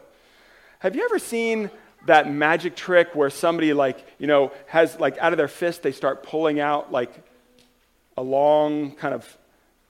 Have 0.80 0.94
you 0.94 1.04
ever 1.06 1.18
seen 1.18 1.70
that 2.04 2.30
magic 2.30 2.76
trick 2.76 3.14
where 3.14 3.30
somebody 3.30 3.72
like, 3.72 4.06
you 4.18 4.26
know, 4.26 4.52
has 4.66 4.98
like 5.00 5.18
out 5.18 5.32
of 5.32 5.38
their 5.38 5.48
fist 5.48 5.82
they 5.82 5.92
start 5.92 6.22
pulling 6.22 6.60
out 6.60 6.92
like 6.92 7.12
a 8.16 8.22
long 8.22 8.92
kind 8.92 9.14
of 9.14 9.36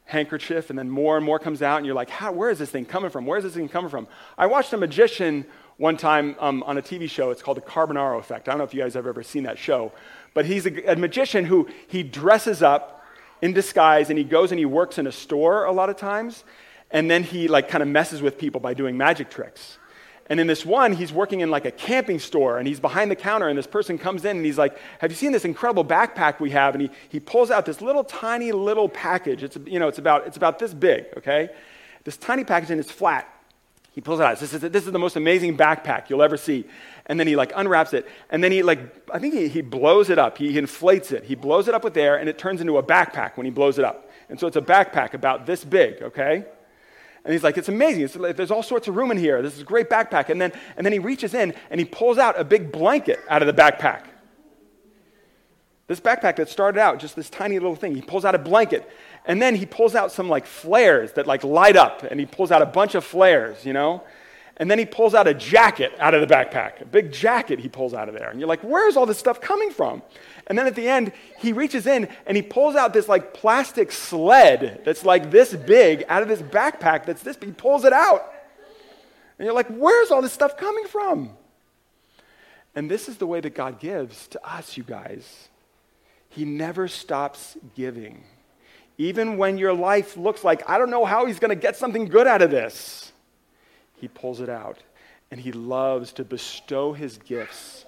handkerchief 0.04 0.70
and 0.70 0.78
then 0.78 0.88
more 0.88 1.16
and 1.16 1.26
more 1.26 1.38
comes 1.38 1.62
out 1.62 1.78
and 1.78 1.86
you're 1.86 1.94
like, 1.94 2.10
How, 2.10 2.32
where 2.32 2.48
is 2.50 2.58
this 2.58 2.70
thing 2.70 2.84
coming 2.84 3.10
from? 3.10 3.26
Where 3.26 3.38
is 3.38 3.44
this 3.44 3.54
thing 3.54 3.68
coming 3.68 3.90
from? 3.90 4.06
I 4.38 4.46
watched 4.46 4.72
a 4.72 4.76
magician 4.76 5.44
one 5.76 5.96
time 5.96 6.36
um, 6.38 6.62
on 6.62 6.78
a 6.78 6.82
TV 6.82 7.10
show. 7.10 7.30
It's 7.30 7.42
called 7.42 7.58
The 7.58 7.62
Carbonaro 7.62 8.18
Effect. 8.18 8.48
I 8.48 8.52
don't 8.52 8.58
know 8.58 8.64
if 8.64 8.72
you 8.72 8.80
guys 8.80 8.94
have 8.94 9.06
ever 9.06 9.22
seen 9.22 9.42
that 9.42 9.58
show, 9.58 9.92
but 10.32 10.46
he's 10.46 10.66
a, 10.66 10.92
a 10.92 10.96
magician 10.96 11.44
who 11.44 11.68
he 11.88 12.02
dresses 12.02 12.62
up 12.62 13.04
in 13.42 13.52
disguise 13.52 14.08
and 14.08 14.18
he 14.18 14.24
goes 14.24 14.52
and 14.52 14.58
he 14.58 14.64
works 14.64 14.98
in 14.98 15.06
a 15.06 15.12
store 15.12 15.64
a 15.64 15.72
lot 15.72 15.90
of 15.90 15.96
times, 15.96 16.44
and 16.90 17.10
then 17.10 17.22
he 17.22 17.48
like 17.48 17.68
kind 17.68 17.82
of 17.82 17.88
messes 17.88 18.22
with 18.22 18.38
people 18.38 18.60
by 18.60 18.74
doing 18.74 18.96
magic 18.96 19.28
tricks. 19.28 19.78
And 20.28 20.40
in 20.40 20.46
this 20.46 20.66
one, 20.66 20.92
he's 20.92 21.12
working 21.12 21.40
in 21.40 21.50
like 21.50 21.64
a 21.66 21.70
camping 21.70 22.18
store 22.18 22.58
and 22.58 22.66
he's 22.66 22.80
behind 22.80 23.10
the 23.10 23.16
counter 23.16 23.48
and 23.48 23.56
this 23.56 23.66
person 23.66 23.96
comes 23.96 24.24
in 24.24 24.36
and 24.36 24.44
he's 24.44 24.58
like, 24.58 24.76
have 24.98 25.10
you 25.10 25.16
seen 25.16 25.30
this 25.30 25.44
incredible 25.44 25.84
backpack 25.84 26.40
we 26.40 26.50
have? 26.50 26.74
And 26.74 26.82
he, 26.82 26.90
he 27.08 27.20
pulls 27.20 27.50
out 27.50 27.64
this 27.64 27.80
little 27.80 28.02
tiny 28.02 28.50
little 28.50 28.88
package. 28.88 29.44
It's, 29.44 29.56
you 29.66 29.78
know, 29.78 29.86
it's 29.86 29.98
about, 29.98 30.26
it's 30.26 30.36
about 30.36 30.58
this 30.58 30.74
big, 30.74 31.06
okay? 31.16 31.50
This 32.02 32.16
tiny 32.16 32.42
package 32.42 32.72
and 32.72 32.80
it's 32.80 32.90
flat. 32.90 33.32
He 33.92 34.00
pulls 34.00 34.20
it 34.20 34.24
out. 34.24 34.38
This 34.38 34.52
is, 34.52 34.60
this 34.60 34.84
is 34.84 34.92
the 34.92 34.98
most 34.98 35.16
amazing 35.16 35.56
backpack 35.56 36.10
you'll 36.10 36.22
ever 36.22 36.36
see. 36.36 36.66
And 37.06 37.20
then 37.20 37.28
he 37.28 37.36
like 37.36 37.52
unwraps 37.54 37.94
it. 37.94 38.06
And 38.28 38.42
then 38.42 38.50
he 38.50 38.62
like, 38.62 39.08
I 39.10 39.20
think 39.20 39.32
he, 39.32 39.48
he 39.48 39.62
blows 39.62 40.10
it 40.10 40.18
up. 40.18 40.38
He, 40.38 40.52
he 40.52 40.58
inflates 40.58 41.12
it. 41.12 41.24
He 41.24 41.36
blows 41.36 41.68
it 41.68 41.74
up 41.74 41.84
with 41.84 41.96
air 41.96 42.16
and 42.16 42.28
it 42.28 42.36
turns 42.36 42.60
into 42.60 42.78
a 42.78 42.82
backpack 42.82 43.36
when 43.36 43.44
he 43.44 43.50
blows 43.50 43.78
it 43.78 43.84
up. 43.84 44.10
And 44.28 44.40
so 44.40 44.48
it's 44.48 44.56
a 44.56 44.60
backpack 44.60 45.14
about 45.14 45.46
this 45.46 45.64
big, 45.64 46.02
okay? 46.02 46.44
And 47.26 47.32
he's 47.32 47.42
like, 47.42 47.58
it's 47.58 47.68
amazing. 47.68 48.04
It's 48.04 48.14
there's 48.36 48.52
all 48.52 48.62
sorts 48.62 48.86
of 48.86 48.94
room 48.94 49.10
in 49.10 49.18
here. 49.18 49.42
This 49.42 49.54
is 49.54 49.62
a 49.62 49.64
great 49.64 49.90
backpack. 49.90 50.28
And 50.28 50.40
then, 50.40 50.52
and 50.76 50.86
then 50.86 50.92
he 50.92 51.00
reaches 51.00 51.34
in 51.34 51.54
and 51.70 51.80
he 51.80 51.84
pulls 51.84 52.18
out 52.18 52.38
a 52.38 52.44
big 52.44 52.70
blanket 52.70 53.18
out 53.28 53.42
of 53.42 53.46
the 53.48 53.52
backpack. 53.52 54.04
This 55.88 55.98
backpack 55.98 56.36
that 56.36 56.48
started 56.48 56.78
out 56.78 57.00
just 57.00 57.16
this 57.16 57.28
tiny 57.28 57.58
little 57.58 57.74
thing, 57.74 57.96
he 57.96 58.00
pulls 58.00 58.24
out 58.24 58.36
a 58.36 58.38
blanket 58.38 58.88
and 59.24 59.42
then 59.42 59.56
he 59.56 59.66
pulls 59.66 59.96
out 59.96 60.12
some 60.12 60.28
like 60.28 60.46
flares 60.46 61.14
that 61.14 61.26
like 61.26 61.42
light 61.42 61.76
up, 61.76 62.04
and 62.04 62.20
he 62.20 62.26
pulls 62.26 62.52
out 62.52 62.62
a 62.62 62.66
bunch 62.66 62.94
of 62.94 63.04
flares, 63.04 63.66
you 63.66 63.72
know? 63.72 64.04
And 64.58 64.70
then 64.70 64.78
he 64.78 64.86
pulls 64.86 65.14
out 65.14 65.26
a 65.26 65.34
jacket 65.34 65.92
out 65.98 66.14
of 66.14 66.26
the 66.26 66.32
backpack, 66.32 66.80
a 66.80 66.84
big 66.84 67.12
jacket 67.12 67.58
he 67.58 67.68
pulls 67.68 67.92
out 67.92 68.08
of 68.08 68.14
there. 68.14 68.30
And 68.30 68.38
you're 68.38 68.48
like, 68.48 68.62
where's 68.62 68.96
all 68.96 69.04
this 69.04 69.18
stuff 69.18 69.40
coming 69.40 69.70
from? 69.70 70.00
And 70.46 70.56
then 70.56 70.66
at 70.66 70.74
the 70.76 70.88
end, 70.88 71.12
he 71.38 71.52
reaches 71.52 71.86
in 71.86 72.08
and 72.26 72.36
he 72.36 72.42
pulls 72.42 72.76
out 72.76 72.92
this 72.92 73.08
like 73.08 73.34
plastic 73.34 73.90
sled 73.90 74.82
that's 74.84 75.04
like 75.04 75.30
this 75.30 75.54
big 75.54 76.04
out 76.08 76.22
of 76.22 76.28
this 76.28 76.40
backpack 76.40 77.04
that's 77.04 77.22
this 77.22 77.36
big. 77.36 77.48
He 77.48 77.54
pulls 77.54 77.84
it 77.84 77.92
out. 77.92 78.32
And 79.38 79.44
you're 79.44 79.54
like, 79.54 79.68
where's 79.68 80.10
all 80.10 80.22
this 80.22 80.32
stuff 80.32 80.56
coming 80.56 80.86
from? 80.86 81.30
And 82.74 82.90
this 82.90 83.08
is 83.08 83.16
the 83.16 83.26
way 83.26 83.40
that 83.40 83.54
God 83.54 83.80
gives 83.80 84.28
to 84.28 84.48
us, 84.48 84.76
you 84.76 84.82
guys. 84.82 85.48
He 86.28 86.44
never 86.44 86.88
stops 86.88 87.56
giving. 87.74 88.22
Even 88.98 89.36
when 89.36 89.58
your 89.58 89.74
life 89.74 90.16
looks 90.16 90.44
like, 90.44 90.68
I 90.68 90.78
don't 90.78 90.90
know 90.90 91.04
how 91.04 91.26
he's 91.26 91.38
going 91.38 91.50
to 91.50 91.60
get 91.60 91.76
something 91.76 92.06
good 92.06 92.26
out 92.26 92.42
of 92.42 92.50
this, 92.50 93.12
he 93.96 94.08
pulls 94.08 94.40
it 94.40 94.48
out. 94.48 94.78
And 95.30 95.40
he 95.40 95.50
loves 95.50 96.12
to 96.12 96.24
bestow 96.24 96.92
his 96.92 97.18
gifts 97.18 97.84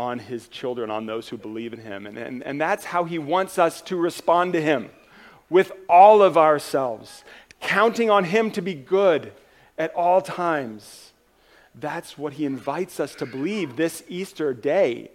on 0.00 0.18
his 0.18 0.48
children, 0.48 0.90
on 0.90 1.04
those 1.04 1.28
who 1.28 1.36
believe 1.36 1.74
in 1.74 1.78
him. 1.78 2.06
And, 2.06 2.16
and, 2.16 2.42
and 2.42 2.58
that's 2.58 2.86
how 2.86 3.04
he 3.04 3.18
wants 3.18 3.58
us 3.58 3.82
to 3.82 3.96
respond 3.96 4.54
to 4.54 4.62
him 4.62 4.88
with 5.50 5.72
all 5.90 6.22
of 6.22 6.38
ourselves, 6.38 7.22
counting 7.60 8.08
on 8.08 8.24
him 8.24 8.50
to 8.52 8.62
be 8.62 8.72
good 8.72 9.30
at 9.76 9.92
all 9.94 10.22
times. 10.22 11.12
That's 11.74 12.16
what 12.16 12.32
he 12.32 12.46
invites 12.46 12.98
us 12.98 13.14
to 13.16 13.26
believe 13.26 13.76
this 13.76 14.02
Easter 14.08 14.54
day. 14.54 15.10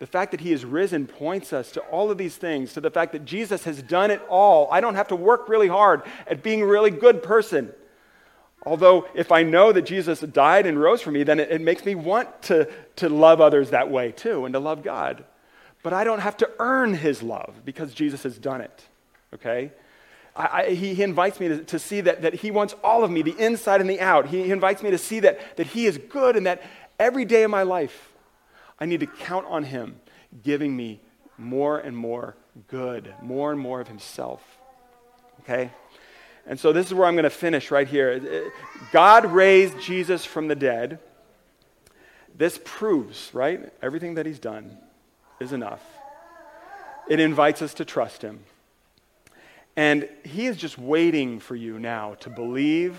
The 0.00 0.06
fact 0.06 0.32
that 0.32 0.42
he 0.42 0.52
is 0.52 0.66
risen 0.66 1.06
points 1.06 1.54
us 1.54 1.72
to 1.72 1.80
all 1.80 2.10
of 2.10 2.18
these 2.18 2.36
things, 2.36 2.74
to 2.74 2.82
the 2.82 2.90
fact 2.90 3.12
that 3.12 3.24
Jesus 3.24 3.64
has 3.64 3.80
done 3.80 4.10
it 4.10 4.20
all. 4.28 4.68
I 4.70 4.82
don't 4.82 4.96
have 4.96 5.08
to 5.08 5.16
work 5.16 5.48
really 5.48 5.68
hard 5.68 6.02
at 6.26 6.42
being 6.42 6.60
a 6.60 6.66
really 6.66 6.90
good 6.90 7.22
person. 7.22 7.72
Although, 8.64 9.08
if 9.14 9.32
I 9.32 9.42
know 9.42 9.72
that 9.72 9.82
Jesus 9.82 10.20
died 10.20 10.66
and 10.66 10.80
rose 10.80 11.00
for 11.00 11.10
me, 11.10 11.22
then 11.22 11.40
it, 11.40 11.50
it, 11.50 11.60
makes 11.60 11.84
me 11.84 11.94
want 11.94 12.42
to, 12.42 12.70
to 12.96 13.08
love 13.08 13.40
others 13.40 13.70
that 13.70 13.90
way 13.90 14.12
too 14.12 14.44
and 14.44 14.52
to 14.52 14.58
love 14.58 14.82
God. 14.82 15.24
But 15.82 15.94
I 15.94 16.04
don't 16.04 16.18
have 16.18 16.36
to 16.38 16.50
earn 16.58 16.92
his 16.92 17.22
love 17.22 17.62
because 17.64 17.94
Jesus 17.94 18.22
has 18.24 18.36
done 18.36 18.60
it. 18.60 18.84
Okay? 19.32 19.72
I, 20.36 20.66
he, 20.66 20.94
he, 20.94 21.02
invites 21.02 21.40
me 21.40 21.48
to, 21.48 21.64
to, 21.64 21.78
see 21.78 22.02
that, 22.02 22.22
that 22.22 22.34
he 22.34 22.50
wants 22.50 22.74
all 22.84 23.02
of 23.02 23.10
me, 23.10 23.22
the 23.22 23.36
inside 23.38 23.80
and 23.80 23.88
the 23.88 24.00
out. 24.00 24.28
He, 24.28 24.44
he 24.44 24.50
invites 24.50 24.82
me 24.82 24.90
to 24.90 24.98
see 24.98 25.20
that, 25.20 25.56
that 25.56 25.66
he 25.66 25.86
is 25.86 25.98
good 25.98 26.36
and 26.36 26.46
that 26.46 26.62
every 26.98 27.24
day 27.24 27.42
of 27.42 27.50
my 27.50 27.62
life, 27.62 28.12
I 28.78 28.86
need 28.86 29.00
to 29.00 29.06
count 29.06 29.46
on 29.46 29.64
Him 29.64 30.00
giving 30.42 30.76
me 30.76 31.00
more 31.36 31.78
and 31.78 31.96
more 31.96 32.36
good, 32.68 33.14
more 33.22 33.50
and 33.50 33.60
more 33.60 33.80
of 33.80 33.88
Himself. 33.88 34.42
Okay? 35.40 35.70
And 36.46 36.58
so 36.58 36.72
this 36.72 36.86
is 36.86 36.94
where 36.94 37.06
I'm 37.06 37.14
going 37.14 37.24
to 37.24 37.30
finish 37.30 37.70
right 37.70 37.86
here. 37.86 38.52
God 38.92 39.26
raised 39.26 39.78
Jesus 39.80 40.24
from 40.24 40.48
the 40.48 40.54
dead. 40.54 40.98
This 42.36 42.58
proves, 42.64 43.30
right? 43.32 43.72
Everything 43.82 44.14
that 44.14 44.26
He's 44.26 44.38
done 44.38 44.78
is 45.40 45.52
enough. 45.52 45.82
It 47.08 47.20
invites 47.20 47.60
us 47.62 47.74
to 47.74 47.84
trust 47.84 48.22
Him. 48.22 48.40
And 49.76 50.08
He 50.24 50.46
is 50.46 50.56
just 50.56 50.78
waiting 50.78 51.40
for 51.40 51.56
you 51.56 51.78
now 51.78 52.14
to 52.20 52.30
believe. 52.30 52.96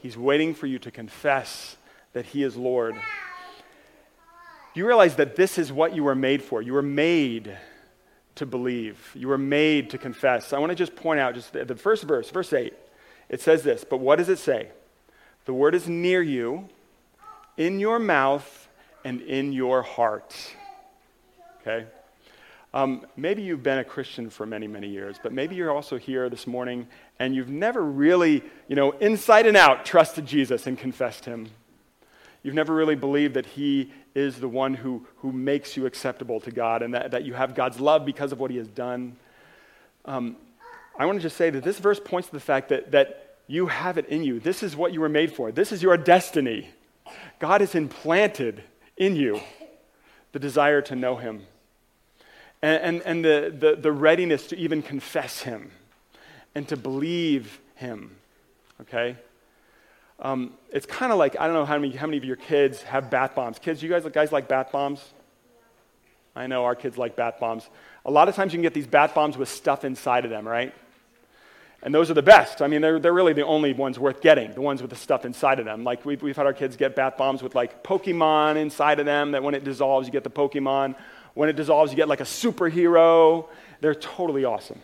He's 0.00 0.16
waiting 0.16 0.54
for 0.54 0.66
you 0.66 0.78
to 0.80 0.90
confess 0.90 1.76
that 2.12 2.26
He 2.26 2.42
is 2.42 2.56
Lord. 2.56 2.94
Do 2.94 4.80
you 4.80 4.86
realize 4.86 5.16
that 5.16 5.36
this 5.36 5.58
is 5.58 5.72
what 5.72 5.94
you 5.94 6.04
were 6.04 6.14
made 6.14 6.42
for? 6.42 6.60
You 6.60 6.72
were 6.72 6.82
made 6.82 7.56
to 8.36 8.46
believe. 8.46 9.10
You 9.14 9.28
were 9.28 9.38
made 9.38 9.90
to 9.90 9.98
confess. 9.98 10.52
I 10.52 10.58
want 10.58 10.70
to 10.70 10.76
just 10.76 10.96
point 10.96 11.20
out 11.20 11.34
just 11.34 11.52
the, 11.52 11.64
the 11.64 11.76
first 11.76 12.04
verse, 12.04 12.30
verse 12.30 12.52
8. 12.52 12.74
It 13.28 13.40
says 13.40 13.62
this, 13.62 13.84
but 13.84 13.98
what 13.98 14.16
does 14.16 14.28
it 14.28 14.38
say? 14.38 14.68
The 15.44 15.54
word 15.54 15.74
is 15.74 15.88
near 15.88 16.22
you, 16.22 16.68
in 17.56 17.80
your 17.80 17.98
mouth 17.98 18.68
and 19.04 19.20
in 19.20 19.52
your 19.52 19.82
heart. 19.82 20.34
Okay? 21.60 21.86
Um, 22.72 23.06
maybe 23.16 23.42
you've 23.42 23.62
been 23.62 23.78
a 23.78 23.84
Christian 23.84 24.30
for 24.30 24.46
many, 24.46 24.66
many 24.66 24.88
years, 24.88 25.16
but 25.22 25.32
maybe 25.32 25.54
you're 25.54 25.70
also 25.70 25.96
here 25.96 26.28
this 26.28 26.46
morning 26.46 26.88
and 27.18 27.34
you've 27.34 27.48
never 27.48 27.82
really, 27.82 28.42
you 28.68 28.74
know, 28.74 28.90
inside 28.92 29.46
and 29.46 29.56
out 29.56 29.84
trusted 29.84 30.26
Jesus 30.26 30.66
and 30.66 30.76
confessed 30.76 31.24
him 31.24 31.50
You've 32.44 32.54
never 32.54 32.74
really 32.74 32.94
believed 32.94 33.34
that 33.34 33.46
He 33.46 33.90
is 34.14 34.38
the 34.38 34.48
one 34.48 34.74
who, 34.74 35.06
who 35.16 35.32
makes 35.32 35.76
you 35.76 35.86
acceptable 35.86 36.40
to 36.40 36.50
God 36.50 36.82
and 36.82 36.94
that, 36.94 37.10
that 37.10 37.24
you 37.24 37.32
have 37.32 37.54
God's 37.54 37.80
love 37.80 38.04
because 38.04 38.30
of 38.32 38.38
what 38.38 38.50
He 38.50 38.58
has 38.58 38.68
done. 38.68 39.16
Um, 40.04 40.36
I 40.98 41.06
want 41.06 41.18
to 41.18 41.22
just 41.22 41.36
say 41.36 41.50
that 41.50 41.64
this 41.64 41.78
verse 41.78 42.00
points 42.00 42.28
to 42.28 42.34
the 42.34 42.40
fact 42.40 42.68
that, 42.68 42.92
that 42.92 43.38
you 43.46 43.66
have 43.66 43.98
it 43.98 44.08
in 44.08 44.22
you. 44.22 44.40
This 44.40 44.62
is 44.62 44.76
what 44.76 44.92
you 44.92 45.00
were 45.00 45.08
made 45.08 45.32
for, 45.32 45.52
this 45.52 45.72
is 45.72 45.82
your 45.82 45.96
destiny. 45.96 46.70
God 47.38 47.60
has 47.60 47.74
implanted 47.74 48.62
in 48.96 49.16
you 49.16 49.40
the 50.32 50.38
desire 50.38 50.80
to 50.82 50.96
know 50.96 51.16
Him 51.16 51.42
and, 52.62 52.82
and, 52.82 53.02
and 53.02 53.24
the, 53.24 53.54
the, 53.56 53.76
the 53.76 53.92
readiness 53.92 54.46
to 54.48 54.56
even 54.56 54.80
confess 54.80 55.42
Him 55.42 55.70
and 56.54 56.66
to 56.68 56.76
believe 56.76 57.60
Him. 57.74 58.16
Okay? 58.80 59.16
Um, 60.18 60.54
it's 60.70 60.86
kind 60.86 61.12
of 61.12 61.18
like 61.18 61.38
I 61.38 61.46
don't 61.46 61.54
know 61.54 61.64
how 61.64 61.78
many, 61.78 61.94
how 61.94 62.06
many 62.06 62.16
of 62.16 62.24
your 62.24 62.36
kids 62.36 62.82
have 62.82 63.10
bath 63.10 63.34
bombs. 63.34 63.58
Kids, 63.58 63.82
you 63.82 63.90
guys, 63.90 64.04
guys 64.06 64.32
like 64.32 64.48
bath 64.48 64.72
bombs? 64.72 65.04
I 66.36 66.46
know 66.46 66.64
our 66.64 66.74
kids 66.74 66.96
like 66.96 67.16
bath 67.16 67.38
bombs. 67.38 67.68
A 68.06 68.10
lot 68.10 68.28
of 68.28 68.34
times 68.34 68.52
you 68.52 68.56
can 68.56 68.62
get 68.62 68.74
these 68.74 68.86
bath 68.86 69.14
bombs 69.14 69.36
with 69.36 69.48
stuff 69.48 69.84
inside 69.84 70.24
of 70.24 70.30
them, 70.30 70.46
right? 70.48 70.74
And 71.84 71.94
those 71.94 72.10
are 72.10 72.14
the 72.14 72.22
best. 72.22 72.62
I 72.62 72.66
mean, 72.66 72.80
they're, 72.80 72.98
they're 72.98 73.12
really 73.12 73.34
the 73.34 73.44
only 73.44 73.74
ones 73.74 73.98
worth 73.98 74.22
getting, 74.22 74.54
the 74.54 74.62
ones 74.62 74.80
with 74.80 74.90
the 74.90 74.96
stuff 74.96 75.26
inside 75.26 75.58
of 75.58 75.66
them. 75.66 75.84
Like, 75.84 76.06
we've, 76.06 76.22
we've 76.22 76.36
had 76.36 76.46
our 76.46 76.54
kids 76.54 76.76
get 76.76 76.96
bath 76.96 77.18
bombs 77.18 77.42
with, 77.42 77.54
like, 77.54 77.84
Pokemon 77.84 78.56
inside 78.56 79.00
of 79.00 79.04
them, 79.04 79.32
that 79.32 79.42
when 79.42 79.54
it 79.54 79.64
dissolves, 79.64 80.08
you 80.08 80.12
get 80.12 80.24
the 80.24 80.30
Pokemon. 80.30 80.96
When 81.34 81.50
it 81.50 81.56
dissolves, 81.56 81.92
you 81.92 81.96
get, 81.96 82.08
like, 82.08 82.20
a 82.20 82.24
superhero. 82.24 83.48
They're 83.82 83.94
totally 83.94 84.46
awesome. 84.46 84.80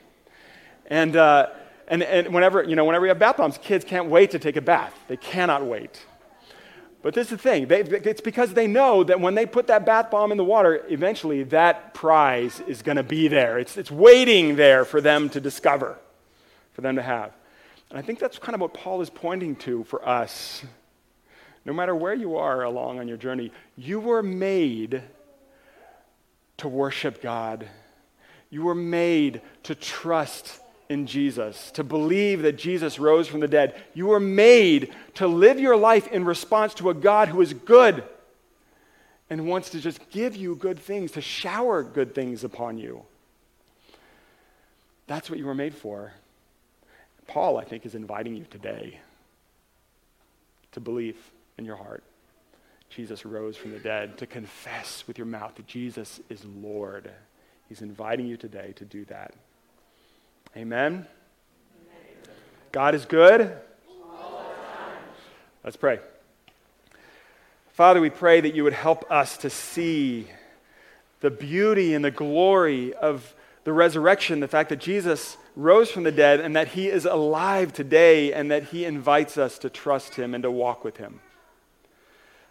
And, 0.89 1.17
uh, 1.17 1.49
and, 1.89 2.03
and 2.03 2.35
whenever, 2.35 2.63
you 2.63 2.77
know, 2.77 2.85
whenever 2.85 3.07
you 3.07 3.11
have 3.11 3.19
bath 3.19 3.39
bombs, 3.39 3.57
kids 3.57 3.83
can't 3.83 4.11
wait 4.11 4.33
to 4.33 4.39
take 4.39 4.57
a 4.57 4.61
bath. 4.61 4.93
They 5.09 5.17
cannot 5.17 5.65
wait. 5.65 6.05
But 7.01 7.15
this 7.15 7.29
is 7.29 7.31
the 7.31 7.39
thing 7.39 7.67
they, 7.67 7.81
it's 7.81 8.21
because 8.21 8.53
they 8.53 8.67
know 8.67 9.05
that 9.05 9.19
when 9.19 9.35
they 9.35 9.47
put 9.47 9.69
that 9.69 9.87
bath 9.87 10.11
bomb 10.11 10.33
in 10.33 10.37
the 10.37 10.45
water, 10.45 10.85
eventually 10.91 11.45
that 11.45 11.95
prize 11.95 12.61
is 12.67 12.83
going 12.83 12.97
to 12.97 13.03
be 13.03 13.27
there. 13.27 13.59
It's, 13.59 13.79
it's 13.79 13.91
waiting 13.91 14.57
there 14.57 14.85
for 14.85 15.01
them 15.01 15.31
to 15.31 15.41
discover 15.41 15.97
for 16.73 16.81
them 16.81 16.97
to 16.97 17.03
have. 17.03 17.33
And 17.91 17.99
I 17.99 18.03
think 18.03 18.19
that's 18.19 18.39
kind 18.39 18.55
of 18.55 18.61
what 18.61 18.75
Paul 18.75 19.01
is 19.01 19.11
pointing 19.11 19.57
to 19.57 19.85
for 19.85 20.07
us. 20.09 20.63
No 21.65 21.73
matter 21.73 21.95
where 21.95 22.15
you 22.15 22.37
are 22.37 22.63
along 22.63 22.99
on 22.99 23.09
your 23.09 23.17
journey, 23.17 23.53
you 23.77 24.01
were 24.01 24.23
made 24.23 25.03
to 26.59 26.69
worship 26.69 27.21
God. 27.21 27.69
You 28.49 28.63
were 28.63 28.75
made 28.75 29.43
to 29.65 29.75
trust 29.75 30.61
in 30.89 31.07
Jesus, 31.07 31.71
to 31.73 31.85
believe 31.85 32.43
that 32.43 32.59
Jesus 32.59 32.99
rose 32.99 33.29
from 33.29 33.41
the 33.41 33.49
dead. 33.49 33.81
You 33.95 34.09
were 34.09 34.21
made 34.21 34.93
to 35.15 35.27
live 35.27 35.61
your 35.61 35.77
life 35.77 36.09
in 36.09 36.25
response 36.25 36.75
to 36.75 36.91
a 36.91 36.95
God 36.95 37.29
who 37.29 37.41
is 37.41 37.53
good 37.53 38.03
and 39.31 39.47
wants 39.47 39.71
to 39.71 39.81
just 39.81 40.11
give 40.11 40.35
you 40.35 40.57
good 40.57 40.79
things, 40.79 41.13
to 41.13 41.21
shower 41.21 41.85
good 41.85 42.15
things 42.15 42.43
upon 42.43 42.77
you. 42.77 43.03
That's 45.07 45.31
what 45.31 45.39
you 45.39 45.47
were 45.47 45.55
made 45.55 45.75
for. 45.75 46.13
Paul, 47.31 47.59
I 47.59 47.65
think, 47.65 47.87
is 47.87 47.95
inviting 47.95 48.37
you 48.37 48.45
today 48.51 49.01
to 50.73 50.81
believe 50.81 51.17
in 51.59 51.65
your 51.65 51.77
heart 51.77 52.05
Jesus 52.91 53.25
rose 53.25 53.57
from 53.57 53.71
the 53.71 53.79
dead, 53.79 54.19
to 54.19 54.27
confess 54.27 55.05
with 55.07 55.17
your 55.17 55.27
mouth 55.27 55.55
that 55.55 55.67
Jesus 55.67 56.21
is 56.29 56.45
Lord. 56.45 57.09
He's 57.69 57.83
inviting 57.83 58.27
you 58.27 58.37
today 58.37 58.73
to 58.77 58.85
do 58.85 59.05
that. 59.05 59.33
Amen. 60.57 61.07
God 62.73 62.97
is 62.97 63.05
good. 63.05 63.57
Let's 65.63 65.77
pray. 65.77 66.01
Father, 67.73 68.01
we 68.01 68.11
pray 68.11 68.41
that 68.41 68.57
you 68.57 68.65
would 68.65 68.73
help 68.73 69.09
us 69.11 69.37
to 69.39 69.51
see 69.51 70.27
the 71.21 71.31
beauty 71.31 71.95
and 71.95 72.05
the 72.05 72.11
glory 72.11 72.93
of 72.95 73.35
the 73.63 73.73
resurrection, 73.73 74.41
the 74.41 74.49
fact 74.49 74.71
that 74.71 74.81
Jesus 74.81 75.37
rose 75.57 75.91
from 75.91 76.05
the 76.05 76.13
dead 76.13 76.41
and 76.41 76.55
that 76.57 76.69
he 76.69 76.89
is 76.89 77.05
alive 77.05 77.73
today 77.73 78.33
and 78.33 78.51
that 78.51 78.65
he 78.65 78.85
invites 78.85 79.37
us 79.37 79.59
to 79.59 79.71
trust 79.71 80.15
him 80.15 80.35
and 80.35 80.43
to 80.43 80.51
walk 80.51 80.85
with 80.85 80.97
him. 80.97 81.21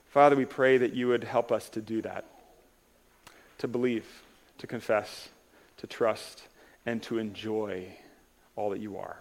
Father, 0.07 0.35
we 0.35 0.45
pray 0.45 0.77
that 0.77 0.93
you 0.93 1.07
would 1.07 1.23
help 1.23 1.51
us 1.51 1.69
to 1.69 1.81
do 1.81 2.01
that, 2.01 2.25
to 3.59 3.67
believe, 3.67 4.05
to 4.57 4.67
confess, 4.67 5.29
to 5.77 5.87
trust, 5.87 6.43
and 6.85 7.01
to 7.03 7.19
enjoy 7.19 7.85
all 8.55 8.71
that 8.71 8.79
you 8.79 8.97
are. 8.97 9.17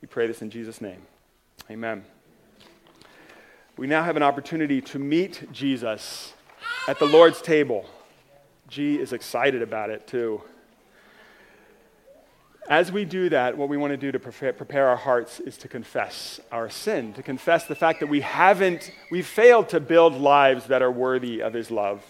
We 0.00 0.08
pray 0.08 0.26
this 0.26 0.42
in 0.42 0.50
Jesus' 0.50 0.80
name. 0.80 1.02
Amen. 1.70 2.04
We 3.76 3.86
now 3.86 4.02
have 4.02 4.16
an 4.16 4.22
opportunity 4.22 4.80
to 4.82 4.98
meet 4.98 5.50
Jesus 5.52 6.32
at 6.88 6.98
the 6.98 7.06
Lord's 7.06 7.42
table. 7.42 7.86
G 8.68 8.98
is 8.98 9.12
excited 9.12 9.62
about 9.62 9.90
it 9.90 10.06
too. 10.06 10.42
As 12.68 12.90
we 12.90 13.04
do 13.04 13.28
that, 13.28 13.58
what 13.58 13.68
we 13.68 13.76
want 13.76 13.90
to 13.90 13.98
do 13.98 14.10
to 14.10 14.18
prepare 14.18 14.88
our 14.88 14.96
hearts 14.96 15.38
is 15.38 15.58
to 15.58 15.68
confess 15.68 16.40
our 16.50 16.70
sin, 16.70 17.12
to 17.12 17.22
confess 17.22 17.66
the 17.66 17.74
fact 17.74 18.00
that 18.00 18.06
we 18.06 18.22
haven't, 18.22 18.90
we've 19.10 19.26
failed 19.26 19.68
to 19.70 19.80
build 19.80 20.14
lives 20.14 20.68
that 20.68 20.80
are 20.80 20.90
worthy 20.90 21.42
of 21.42 21.52
His 21.52 21.70
love. 21.70 22.02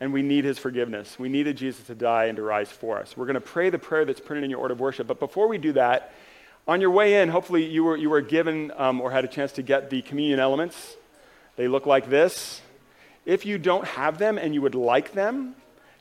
And 0.00 0.12
we 0.12 0.20
need 0.20 0.44
His 0.44 0.58
forgiveness. 0.58 1.18
We 1.18 1.30
needed 1.30 1.56
Jesus 1.56 1.86
to 1.86 1.94
die 1.94 2.26
and 2.26 2.36
to 2.36 2.42
rise 2.42 2.70
for 2.70 2.98
us. 2.98 3.16
We're 3.16 3.24
going 3.24 3.34
to 3.34 3.40
pray 3.40 3.70
the 3.70 3.78
prayer 3.78 4.04
that's 4.04 4.20
printed 4.20 4.44
in 4.44 4.50
your 4.50 4.60
order 4.60 4.74
of 4.74 4.80
worship. 4.80 5.06
But 5.06 5.18
before 5.18 5.48
we 5.48 5.56
do 5.56 5.72
that, 5.72 6.12
on 6.68 6.82
your 6.82 6.90
way 6.90 7.22
in, 7.22 7.30
hopefully 7.30 7.64
you 7.64 7.84
were, 7.84 7.96
you 7.96 8.10
were 8.10 8.20
given 8.20 8.70
um, 8.76 9.00
or 9.00 9.10
had 9.10 9.24
a 9.24 9.28
chance 9.28 9.52
to 9.52 9.62
get 9.62 9.88
the 9.88 10.02
communion 10.02 10.40
elements. 10.40 10.96
They 11.56 11.68
look 11.68 11.86
like 11.86 12.10
this. 12.10 12.60
If 13.24 13.46
you 13.46 13.56
don't 13.56 13.86
have 13.86 14.18
them 14.18 14.36
and 14.36 14.52
you 14.52 14.60
would 14.60 14.74
like 14.74 15.12
them, 15.12 15.54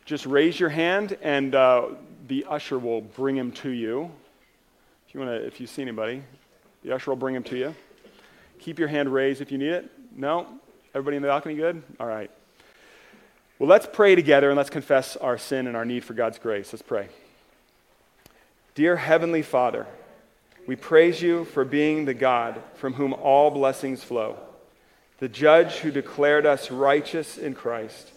just 0.06 0.26
raise 0.26 0.60
your 0.60 0.70
hand 0.70 1.18
and 1.22 1.56
uh, 1.56 1.90
the 2.28 2.46
usher 2.50 2.78
will 2.80 3.02
bring 3.02 3.36
him 3.36 3.52
to 3.52 3.70
you. 3.70 4.12
If 5.08 5.14
you 5.14 5.20
want 5.20 5.32
to, 5.32 5.46
if 5.46 5.60
you 5.60 5.68
see 5.68 5.82
anybody, 5.82 6.24
the 6.84 6.94
usher 6.94 7.12
will 7.12 7.18
bring 7.18 7.36
him 7.36 7.44
to 7.44 7.58
you. 7.58 7.76
Keep 8.60 8.80
your 8.80 8.88
hand 8.88 9.12
raised 9.12 9.42
if 9.42 9.52
you 9.52 9.58
need 9.58 9.72
it. 9.72 9.92
No? 10.16 10.48
Everybody 10.94 11.18
in 11.18 11.22
the 11.22 11.30
balcony 11.30 11.56
good? 11.56 11.82
All 12.00 12.08
right. 12.08 12.30
Well, 13.60 13.70
let's 13.70 13.88
pray 13.92 14.16
together 14.16 14.50
and 14.50 14.58
let's 14.58 14.70
confess 14.70 15.16
our 15.16 15.38
sin 15.38 15.68
and 15.68 15.78
our 15.78 15.86
need 15.86 16.04
for 16.04 16.14
God's 16.14 16.40
grace. 16.40 16.74
Let's 16.74 16.82
pray. 16.82 17.10
Dear 18.74 18.96
Heavenly 18.96 19.42
Father, 19.42 19.86
we 20.66 20.76
praise 20.76 21.22
you 21.22 21.46
for 21.46 21.66
being 21.66 22.06
the 22.06 22.14
God 22.14 22.62
from 22.76 22.94
whom 22.94 23.14
all 23.14 23.52
blessings 23.52 24.04
flow, 24.04 24.38
the 25.20 25.28
judge 25.28 25.76
who 25.76 25.92
declared 25.92 26.46
us 26.46 26.72
righteous 26.72 27.38
in 27.38 27.54
Christ, 27.54 28.12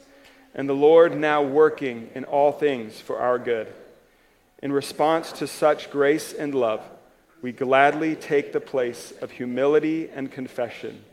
and 0.54 0.68
the 0.68 0.74
Lord 0.74 1.16
now 1.16 1.42
working 1.42 2.10
in 2.14 2.24
all 2.24 2.52
things 2.52 3.00
for 3.00 3.18
our 3.18 3.38
good. 3.38 3.66
In 4.62 4.72
response 4.72 5.32
to 5.32 5.46
such 5.46 5.90
grace 5.90 6.32
and 6.32 6.54
love, 6.54 6.82
we 7.42 7.52
gladly 7.52 8.16
take 8.16 8.52
the 8.52 8.60
place 8.60 9.12
of 9.20 9.32
humility 9.32 10.08
and 10.08 10.30
confession. 10.32 11.04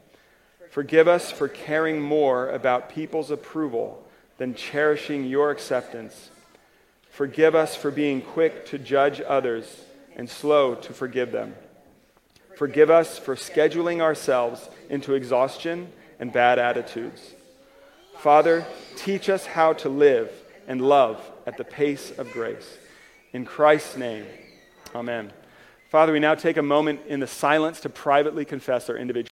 Forgive 0.69 1.07
us 1.07 1.31
for 1.31 1.49
caring 1.49 2.01
more 2.01 2.49
about 2.49 2.89
people's 2.89 3.31
approval 3.31 4.07
than 4.37 4.55
cherishing 4.55 5.25
your 5.25 5.51
acceptance. 5.51 6.29
Forgive 7.09 7.55
us 7.55 7.75
for 7.75 7.91
being 7.91 8.21
quick 8.21 8.65
to 8.67 8.77
judge 8.77 9.21
others 9.27 9.83
and 10.15 10.29
slow 10.29 10.75
to 10.75 10.93
forgive 10.93 11.31
them. 11.33 11.55
Forgive 12.55 12.89
us 12.89 13.17
for 13.17 13.35
scheduling 13.35 13.99
ourselves 13.99 14.69
into 14.89 15.13
exhaustion 15.13 15.91
and 16.19 16.31
bad 16.31 16.57
attitudes. 16.57 17.33
Father, 18.21 18.67
teach 18.97 19.29
us 19.29 19.47
how 19.47 19.73
to 19.73 19.89
live 19.89 20.31
and 20.67 20.79
love 20.79 21.19
at 21.47 21.57
the 21.57 21.63
pace 21.63 22.11
of 22.19 22.31
grace. 22.31 22.77
In 23.33 23.45
Christ's 23.45 23.97
name, 23.97 24.27
amen. 24.93 25.33
Father, 25.89 26.13
we 26.13 26.19
now 26.19 26.35
take 26.35 26.57
a 26.57 26.61
moment 26.61 26.99
in 27.07 27.19
the 27.19 27.25
silence 27.25 27.79
to 27.79 27.89
privately 27.89 28.45
confess 28.45 28.91
our 28.91 28.95
individual. 28.95 29.29